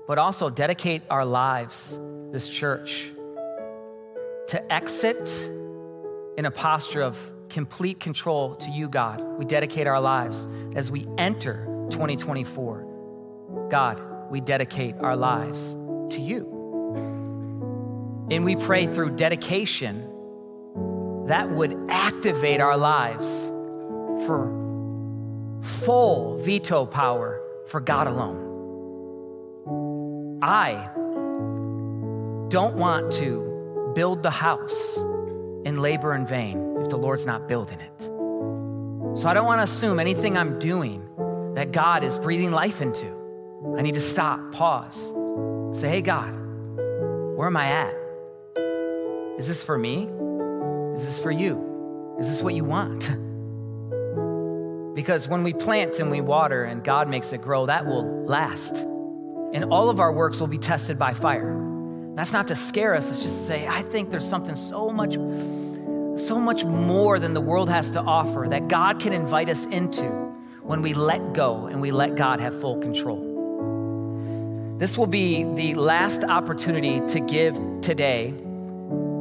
but 0.08 0.18
also 0.18 0.50
dedicate 0.50 1.04
our 1.10 1.26
lives, 1.26 2.00
this 2.32 2.48
church, 2.48 3.12
to 4.48 4.74
exit 4.74 5.30
in 6.38 6.46
a 6.46 6.52
posture 6.52 7.02
of 7.02 7.18
complete 7.50 8.00
control 8.00 8.56
to 8.56 8.70
you, 8.72 8.88
God. 8.88 9.22
We 9.38 9.46
dedicate 9.46 9.86
our 9.88 10.00
lives 10.00 10.48
as 10.76 10.90
we 10.90 11.06
enter 11.18 11.66
2024. 11.90 13.68
God, 13.70 14.02
we 14.30 14.40
dedicate 14.40 14.96
our 15.00 15.16
lives 15.16 15.70
to 16.16 16.22
you. 16.22 16.54
And 18.30 18.44
we 18.46 18.56
pray 18.56 18.88
through 18.88 19.16
dedication 19.16 20.04
that 21.28 21.50
would 21.50 21.78
activate 21.90 22.62
our 22.62 22.78
lives 22.78 23.48
for 24.26 24.48
full 25.62 26.38
veto 26.38 26.86
power 26.86 27.42
for 27.68 27.82
God 27.82 28.08
alone. 28.08 28.47
I 30.42 30.88
don't 32.50 32.76
want 32.76 33.12
to 33.14 33.92
build 33.96 34.22
the 34.22 34.30
house 34.30 34.98
and 35.66 35.80
labor 35.82 36.14
in 36.14 36.28
vain 36.28 36.78
if 36.80 36.90
the 36.90 36.98
Lord's 36.98 37.26
not 37.26 37.48
building 37.48 37.80
it. 37.80 38.02
So 39.18 39.28
I 39.28 39.34
don't 39.34 39.46
want 39.46 39.60
to 39.60 39.64
assume 39.64 40.00
anything 40.00 40.38
I'm 40.38 40.60
doing 40.60 41.04
that 41.56 41.72
God 41.72 42.04
is 42.04 42.20
breathing 42.20 42.52
life 42.52 42.82
into. 42.82 43.08
I 43.78 43.82
need 43.82 43.96
to 43.96 44.00
stop, 44.00 44.52
pause, 44.52 45.12
say, 45.80 45.90
hey, 45.90 46.02
God, 46.02 46.32
where 47.36 47.48
am 47.48 47.58
I 47.58 47.70
at? 47.70 47.96
Is 49.40 49.48
this 49.48 49.64
for 49.64 49.78
me? 49.78 50.04
Is 50.94 51.04
this 51.04 51.20
for 51.20 51.32
you? 51.32 52.16
Is 52.20 52.30
this 52.30 52.44
what 52.44 52.54
you 52.54 52.64
want? 52.64 53.00
because 54.96 55.28
when 55.28 55.42
we 55.42 55.54
plant 55.54 56.00
and 56.00 56.12
we 56.12 56.22
water 56.22 56.64
and 56.64 56.84
God 56.84 57.08
makes 57.08 57.34
it 57.34 57.42
grow, 57.42 57.66
that 57.66 57.88
will 57.88 58.26
last 58.26 58.86
and 59.54 59.66
all 59.66 59.90
of 59.90 60.00
our 60.00 60.12
works 60.12 60.40
will 60.40 60.48
be 60.48 60.58
tested 60.58 61.00
by 61.00 61.14
fire. 61.14 61.56
That's 62.16 62.34
not 62.34 62.48
to 62.48 62.56
scare 62.56 62.96
us, 62.96 63.10
it's 63.10 63.20
just 63.20 63.38
to 63.38 63.44
say, 63.44 63.68
I 63.68 63.84
think 63.84 64.10
there's 64.10 64.28
something 64.28 64.56
so 64.56 64.90
much, 64.90 65.14
so 66.20 66.40
much 66.40 66.66
more 66.66 67.20
than 67.20 67.34
the 67.34 67.42
world 67.42 67.70
has 67.70 67.92
to 67.92 68.02
offer 68.02 68.48
that 68.50 68.68
God 68.68 69.00
can 69.00 69.14
invite 69.14 69.50
us 69.50 69.66
into 69.68 70.06
when 70.64 70.82
we 70.82 70.94
let 70.94 71.34
go 71.34 71.68
and 71.68 71.80
we 71.80 71.92
let 71.92 72.16
God 72.16 72.40
have 72.40 72.60
full 72.60 72.80
control. 72.80 73.28
This 74.80 74.98
will 74.98 75.08
be 75.08 75.44
the 75.56 75.76
last 75.76 76.24
opportunity 76.24 77.00
to 77.08 77.20
give 77.20 77.56
today 77.82 78.32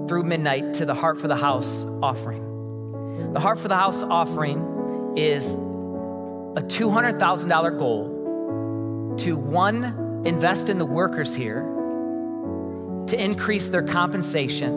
through 0.09 0.25
midnight 0.25 0.75
to 0.75 0.85
the 0.85 0.95
Heart 0.95 1.21
for 1.21 1.29
the 1.29 1.37
House 1.37 1.85
offering. 2.03 3.33
The 3.33 3.41
Heart 3.41 3.61
for 3.61 3.69
the 3.69 3.77
House 3.77 4.03
offering 4.03 5.15
is 5.17 5.55
a 5.55 6.62
$200,000 6.62 7.79
goal 7.79 9.17
to 9.19 9.37
one 9.37 10.06
invest 10.27 10.69
in 10.69 10.79
the 10.79 10.87
workers 10.87 11.35
here 11.35 11.62
to 13.07 13.23
increase 13.23 13.69
their 13.69 13.83
compensation. 13.83 14.73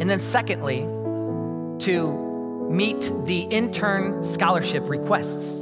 And 0.00 0.10
then, 0.10 0.20
secondly, 0.20 0.80
to 1.84 2.26
meet 2.70 3.12
the 3.24 3.40
intern 3.42 4.24
scholarship 4.24 4.88
requests. 4.88 5.54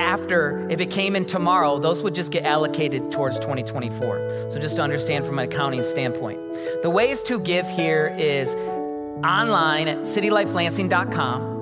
after, 0.00 0.66
if 0.68 0.80
it 0.80 0.90
came 0.90 1.14
in 1.14 1.26
tomorrow, 1.26 1.78
those 1.78 2.02
would 2.02 2.14
just 2.14 2.32
get 2.32 2.44
allocated 2.44 3.12
towards 3.12 3.38
2024. 3.38 4.50
So 4.50 4.58
just 4.58 4.76
to 4.76 4.82
understand 4.82 5.26
from 5.26 5.38
an 5.38 5.44
accounting 5.44 5.84
standpoint. 5.84 6.40
The 6.82 6.90
ways 6.90 7.22
to 7.24 7.38
give 7.38 7.68
here 7.68 8.14
is 8.18 8.52
online 9.24 9.86
at 9.86 9.98
citylifelansing.com 9.98 11.55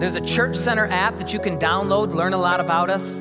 there's 0.00 0.14
a 0.14 0.20
Church 0.22 0.56
Center 0.56 0.86
app 0.86 1.18
that 1.18 1.34
you 1.34 1.38
can 1.38 1.58
download, 1.58 2.14
learn 2.14 2.32
a 2.32 2.38
lot 2.38 2.58
about 2.58 2.88
us. 2.88 3.18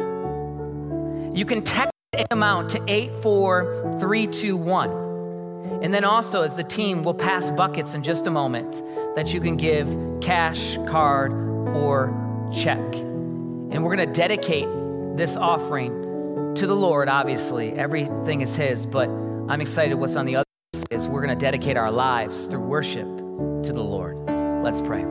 You 1.38 1.44
can 1.46 1.62
text 1.62 1.92
the 2.13 2.26
amount 2.32 2.70
to 2.70 2.82
84321. 2.88 5.84
And 5.84 5.94
then 5.94 6.06
also, 6.06 6.42
as 6.42 6.56
the 6.56 6.63
team 6.63 7.04
will 7.04 7.13
pass 7.13 7.52
buckets 7.52 7.94
in 7.94 8.02
just 8.02 8.26
a 8.28 8.32
moment, 8.32 8.82
that 9.15 9.34
you 9.34 9.42
can 9.42 9.58
give 9.58 9.89
cash, 10.22 10.78
card, 10.88 11.34
or 11.76 12.13
check. 12.56 12.80
And 12.80 13.84
we're 13.84 13.94
going 13.96 14.08
to 14.08 14.13
dedicate 14.13 14.70
this 15.18 15.36
offering 15.36 16.56
to 16.56 16.65
the 16.65 16.76
Lord, 16.76 17.10
obviously. 17.10 17.74
Everything 17.74 18.40
is 18.40 18.56
His, 18.56 18.86
but 18.86 19.10
I'm 19.10 19.60
excited 19.60 19.96
what's 19.96 20.15
on 20.15 20.25
the 20.25 20.38
other 20.38 20.46
side 20.73 20.86
is 20.92 21.10
we're 21.10 21.25
going 21.25 21.38
to 21.38 21.46
dedicate 21.46 21.75
our 21.75 21.92
lives 21.92 22.46
through 22.46 22.62
worship 22.62 23.17
to 23.17 23.73
the 23.73 23.84
Lord. 23.84 24.15
Let's 24.63 24.80
pray. 24.80 25.04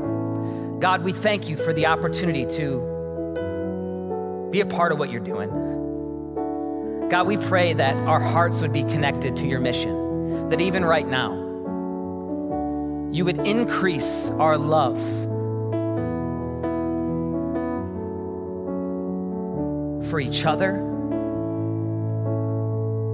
God, 0.80 1.02
we 1.02 1.12
thank 1.12 1.48
you 1.48 1.56
for 1.56 1.72
the 1.72 1.86
opportunity 1.86 2.46
to 2.56 4.48
be 4.50 4.60
a 4.60 4.66
part 4.66 4.92
of 4.92 4.98
what 4.98 5.10
you're 5.10 5.20
doing. 5.20 5.50
God, 7.08 7.26
we 7.26 7.36
pray 7.36 7.72
that 7.72 7.96
our 8.06 8.20
hearts 8.20 8.60
would 8.60 8.72
be 8.72 8.84
connected 8.84 9.36
to 9.38 9.46
your 9.46 9.58
mission, 9.58 10.48
that 10.50 10.60
even 10.60 10.84
right 10.84 11.06
now, 11.06 11.32
you 13.10 13.24
would 13.24 13.38
increase 13.38 14.28
our 14.38 14.56
love 14.56 14.98
for 20.08 20.20
each 20.20 20.44
other 20.44 20.84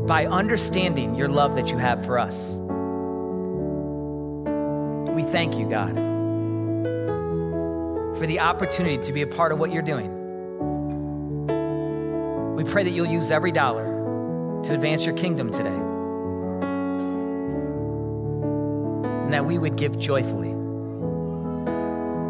by 0.06 0.26
understanding 0.26 1.14
your 1.14 1.28
love 1.28 1.54
that 1.54 1.68
you 1.68 1.78
have 1.78 2.04
for 2.04 2.18
us. 2.18 2.56
We 5.14 5.22
thank 5.22 5.56
you, 5.56 5.66
God, 5.66 5.96
for 8.24 8.28
the 8.28 8.40
opportunity 8.40 8.96
to 8.96 9.12
be 9.12 9.20
a 9.20 9.26
part 9.26 9.52
of 9.52 9.58
what 9.58 9.70
you're 9.70 9.82
doing. 9.82 10.08
We 12.56 12.64
pray 12.64 12.82
that 12.82 12.92
you'll 12.92 13.04
use 13.04 13.30
every 13.30 13.52
dollar 13.52 13.84
to 14.64 14.72
advance 14.72 15.04
your 15.04 15.14
kingdom 15.14 15.52
today. 15.52 15.68
And 19.24 19.30
that 19.34 19.44
we 19.44 19.58
would 19.58 19.76
give 19.76 19.98
joyfully. 19.98 20.54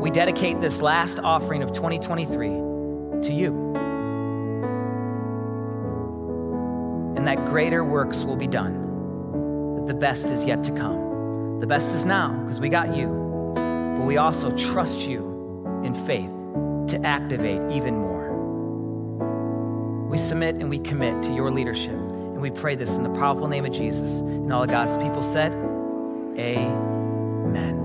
We 0.01 0.11
dedicate 0.11 0.61
this 0.61 0.81
last 0.81 1.21
offering 1.21 1.63
of 1.63 1.71
2023 1.71 2.49
to 2.49 3.33
you. 3.33 3.55
And 7.17 7.25
that 7.25 7.37
greater 7.45 7.85
works 7.85 8.25
will 8.25 8.35
be 8.35 8.49
done, 8.49 9.77
that 9.77 9.87
the 9.87 9.95
best 9.95 10.25
is 10.25 10.45
yet 10.45 10.65
to 10.65 10.73
come. 10.73 11.61
The 11.61 11.69
best 11.69 11.95
is 11.95 12.05
now 12.05 12.33
because 12.43 12.59
we 12.59 12.69
got 12.69 12.97
you, 12.97 13.55
but 13.55 14.07
we 14.07 14.17
also 14.17 14.51
trust 14.57 14.99
you 14.99 15.34
in 15.85 15.95
faith 15.95 16.31
to 16.89 17.01
activate 17.07 17.61
even 17.71 17.99
more. 17.99 18.25
We 20.09 20.19
submit 20.19 20.57
and 20.57 20.69
we 20.71 20.79
commit 20.79 21.23
to 21.25 21.35
your 21.35 21.51
leadership, 21.51 21.91
and 21.91 22.41
we 22.41 22.51
pray 22.51 22.75
this 22.77 22.97
in 22.97 23.03
the 23.03 23.11
powerful 23.11 23.49
name 23.49 23.65
of 23.65 23.73
Jesus. 23.73 24.21
And 24.21 24.53
all 24.53 24.63
of 24.63 24.71
God's 24.71 24.97
people 24.97 25.23
said, 25.23 25.53
Amen. 26.39 27.84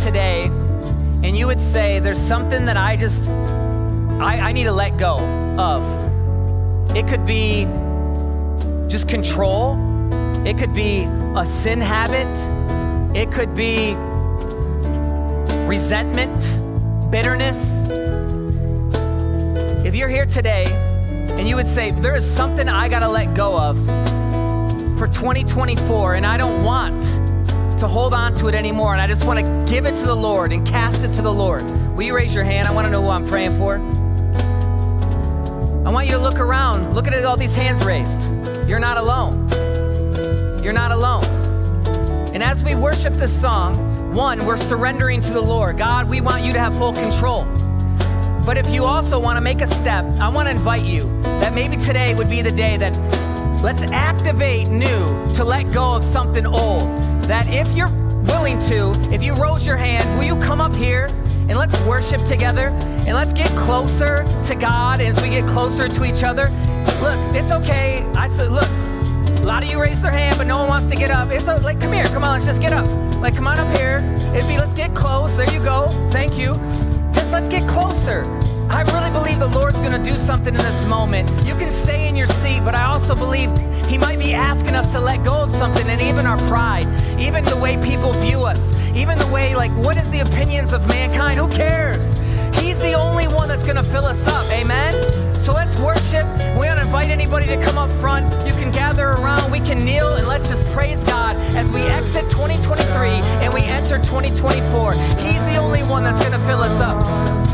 Today 0.00 0.44
and 1.22 1.36
you 1.36 1.46
would 1.46 1.60
say, 1.60 2.00
there's 2.00 2.18
something 2.18 2.64
that 2.64 2.78
I 2.78 2.96
just, 2.96 3.28
I, 3.28 4.38
I 4.40 4.52
need 4.52 4.64
to 4.64 4.72
let 4.72 4.96
go 4.96 5.18
of. 5.58 6.96
It 6.96 7.06
could 7.06 7.26
be 7.26 7.64
just 8.88 9.06
control. 9.06 9.76
It 10.46 10.56
could 10.56 10.74
be 10.74 11.02
a 11.36 11.46
sin 11.62 11.78
habit. 11.78 12.26
It 13.14 13.30
could 13.30 13.54
be 13.54 13.94
resentment, 15.66 16.40
bitterness. 17.10 17.58
If 19.84 19.94
you're 19.94 20.08
here 20.08 20.26
today 20.26 20.64
and 21.32 21.46
you 21.46 21.54
would 21.56 21.66
say, 21.66 21.90
there 21.90 22.14
is 22.16 22.24
something 22.24 22.66
I 22.66 22.88
got 22.88 23.00
to 23.00 23.08
let 23.08 23.34
go 23.34 23.58
of 23.58 23.76
for 24.98 25.06
2024 25.06 26.14
and 26.14 26.24
I 26.24 26.38
don't 26.38 26.64
want 26.64 27.19
to 27.80 27.88
hold 27.88 28.12
on 28.12 28.34
to 28.34 28.46
it 28.48 28.54
anymore, 28.54 28.92
and 28.92 29.00
I 29.00 29.06
just 29.06 29.24
want 29.24 29.40
to 29.40 29.72
give 29.72 29.86
it 29.86 29.96
to 29.96 30.04
the 30.04 30.14
Lord 30.14 30.52
and 30.52 30.66
cast 30.66 31.02
it 31.02 31.14
to 31.14 31.22
the 31.22 31.32
Lord. 31.32 31.62
Will 31.96 32.02
you 32.02 32.14
raise 32.14 32.34
your 32.34 32.44
hand? 32.44 32.68
I 32.68 32.72
want 32.72 32.86
to 32.86 32.90
know 32.90 33.00
who 33.00 33.08
I'm 33.08 33.26
praying 33.26 33.56
for. 33.56 33.76
I 35.86 35.90
want 35.90 36.06
you 36.06 36.12
to 36.12 36.18
look 36.18 36.38
around. 36.38 36.94
Look 36.94 37.08
at 37.08 37.24
all 37.24 37.38
these 37.38 37.54
hands 37.54 37.82
raised. 37.82 38.20
You're 38.68 38.80
not 38.80 38.98
alone. 38.98 39.48
You're 40.62 40.74
not 40.74 40.92
alone. 40.92 41.24
And 42.34 42.42
as 42.42 42.62
we 42.62 42.74
worship 42.74 43.14
this 43.14 43.40
song, 43.40 44.14
one, 44.14 44.44
we're 44.44 44.58
surrendering 44.58 45.22
to 45.22 45.32
the 45.32 45.40
Lord. 45.40 45.78
God, 45.78 46.06
we 46.06 46.20
want 46.20 46.44
you 46.44 46.52
to 46.52 46.60
have 46.60 46.76
full 46.76 46.92
control. 46.92 47.44
But 48.44 48.58
if 48.58 48.68
you 48.68 48.84
also 48.84 49.18
want 49.18 49.38
to 49.38 49.40
make 49.40 49.62
a 49.62 49.74
step, 49.76 50.04
I 50.20 50.28
want 50.28 50.48
to 50.48 50.54
invite 50.54 50.84
you 50.84 51.04
that 51.22 51.54
maybe 51.54 51.78
today 51.78 52.14
would 52.14 52.28
be 52.28 52.42
the 52.42 52.52
day 52.52 52.76
that 52.76 52.92
let's 53.62 53.82
activate 53.82 54.68
new 54.68 55.34
to 55.34 55.44
let 55.44 55.70
go 55.72 55.94
of 55.94 56.02
something 56.04 56.46
old 56.46 56.82
that 57.24 57.46
if 57.48 57.70
you're 57.72 57.90
willing 58.22 58.58
to, 58.60 58.92
if 59.12 59.22
you 59.22 59.34
rose 59.34 59.66
your 59.66 59.76
hand, 59.76 60.18
will 60.18 60.24
you 60.24 60.36
come 60.44 60.60
up 60.60 60.74
here 60.74 61.06
and 61.48 61.56
let's 61.56 61.78
worship 61.80 62.24
together 62.26 62.68
and 63.06 63.14
let's 63.14 63.32
get 63.32 63.50
closer 63.50 64.24
to 64.46 64.54
God 64.54 65.00
as 65.00 65.20
we 65.20 65.28
get 65.28 65.46
closer 65.48 65.88
to 65.88 66.04
each 66.04 66.22
other? 66.22 66.44
Look, 67.00 67.36
it's 67.36 67.50
okay. 67.50 68.02
I 68.14 68.28
said, 68.28 68.50
look, 68.50 68.68
a 68.68 69.44
lot 69.44 69.62
of 69.62 69.70
you 69.70 69.80
raised 69.80 70.02
their 70.02 70.10
hand, 70.10 70.38
but 70.38 70.46
no 70.46 70.58
one 70.58 70.68
wants 70.68 70.90
to 70.90 70.96
get 70.96 71.10
up. 71.10 71.30
It's 71.30 71.46
like, 71.46 71.80
come 71.80 71.92
here, 71.92 72.04
come 72.04 72.24
on, 72.24 72.38
let's 72.38 72.46
just 72.46 72.62
get 72.62 72.72
up. 72.72 72.86
Like, 73.20 73.34
come 73.34 73.46
on 73.46 73.58
up 73.58 73.76
here. 73.76 73.98
It'd 74.34 74.48
be, 74.48 74.56
let's 74.56 74.72
get 74.72 74.94
close. 74.94 75.36
There 75.36 75.52
you 75.52 75.60
go. 75.60 75.88
Thank 76.10 76.38
you. 76.38 76.54
Just 77.12 77.30
let's 77.32 77.48
get 77.48 77.68
closer. 77.68 78.24
I 78.70 78.82
really 78.82 79.10
believe 79.10 79.40
the 79.40 79.48
Lord's 79.48 79.78
going 79.78 80.00
to 80.00 80.10
do 80.10 80.16
something 80.16 80.54
in 80.54 80.60
this 80.60 80.86
moment. 80.86 81.28
You 81.44 81.54
can 81.56 81.72
stay 81.84 82.08
in 82.08 82.14
your 82.14 82.28
seat, 82.28 82.60
but 82.64 82.72
I 82.72 82.84
also 82.84 83.16
believe 83.16 83.50
He 83.86 83.98
might 83.98 84.20
be 84.20 84.32
asking 84.32 84.76
us 84.76 84.90
to 84.92 85.00
let 85.00 85.24
go 85.24 85.32
of 85.32 85.50
something 85.50 85.88
and 85.88 86.00
even 86.00 86.24
our 86.24 86.38
pride, 86.48 86.86
even 87.18 87.44
the 87.44 87.56
way 87.56 87.82
people 87.82 88.12
view 88.12 88.44
us, 88.44 88.60
even 88.94 89.18
the 89.18 89.26
way, 89.26 89.56
like, 89.56 89.72
what 89.72 89.96
is 89.96 90.08
the 90.10 90.20
opinions 90.20 90.72
of 90.72 90.86
mankind? 90.86 91.40
Who 91.40 91.48
cares? 91.48 92.14
He's 92.56 92.78
the 92.78 92.92
only 92.92 93.26
one 93.26 93.48
that's 93.48 93.64
going 93.64 93.74
to 93.74 93.82
fill 93.82 94.06
us 94.06 94.24
up. 94.28 94.46
Amen? 94.52 94.94
So 95.40 95.52
let's 95.52 95.76
worship. 95.80 96.24
We 96.56 96.66
don't 96.66 96.78
invite 96.78 97.10
anybody 97.10 97.48
to 97.48 97.60
come 97.64 97.76
up 97.76 97.90
front. 98.00 98.24
You 98.46 98.52
can 98.52 98.70
gather 98.70 99.08
around. 99.18 99.50
We 99.50 99.58
can 99.58 99.84
kneel 99.84 100.14
and 100.14 100.28
let's 100.28 100.46
just 100.48 100.64
praise 100.68 101.02
God 101.04 101.34
as 101.56 101.68
we 101.70 101.80
exit 101.80 102.30
2023 102.30 102.86
and 103.42 103.52
we 103.52 103.62
enter 103.62 103.98
2024. 103.98 104.92
He's 104.92 105.42
the 105.50 105.56
only 105.56 105.82
one 105.82 106.04
that's 106.04 106.20
going 106.20 106.38
to 106.38 106.46
fill 106.46 106.60
us 106.60 106.80
up. 106.80 107.49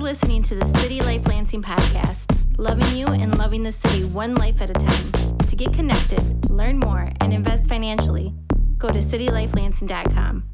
Listening 0.00 0.42
to 0.42 0.54
the 0.54 0.64
City 0.78 1.00
Life 1.00 1.26
Lansing 1.26 1.62
podcast, 1.62 2.36
loving 2.56 2.96
you 2.96 3.06
and 3.06 3.36
loving 3.36 3.62
the 3.62 3.72
city 3.72 4.04
one 4.04 4.34
life 4.34 4.62
at 4.62 4.70
a 4.70 4.72
time. 4.72 5.36
To 5.48 5.56
get 5.56 5.74
connected, 5.74 6.48
learn 6.48 6.78
more, 6.78 7.12
and 7.20 7.32
invest 7.34 7.66
financially, 7.66 8.34
go 8.78 8.88
to 8.88 9.00
citylifelansing.com. 9.00 10.44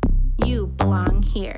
You 0.45 0.67
belong 0.67 1.23
here. 1.23 1.57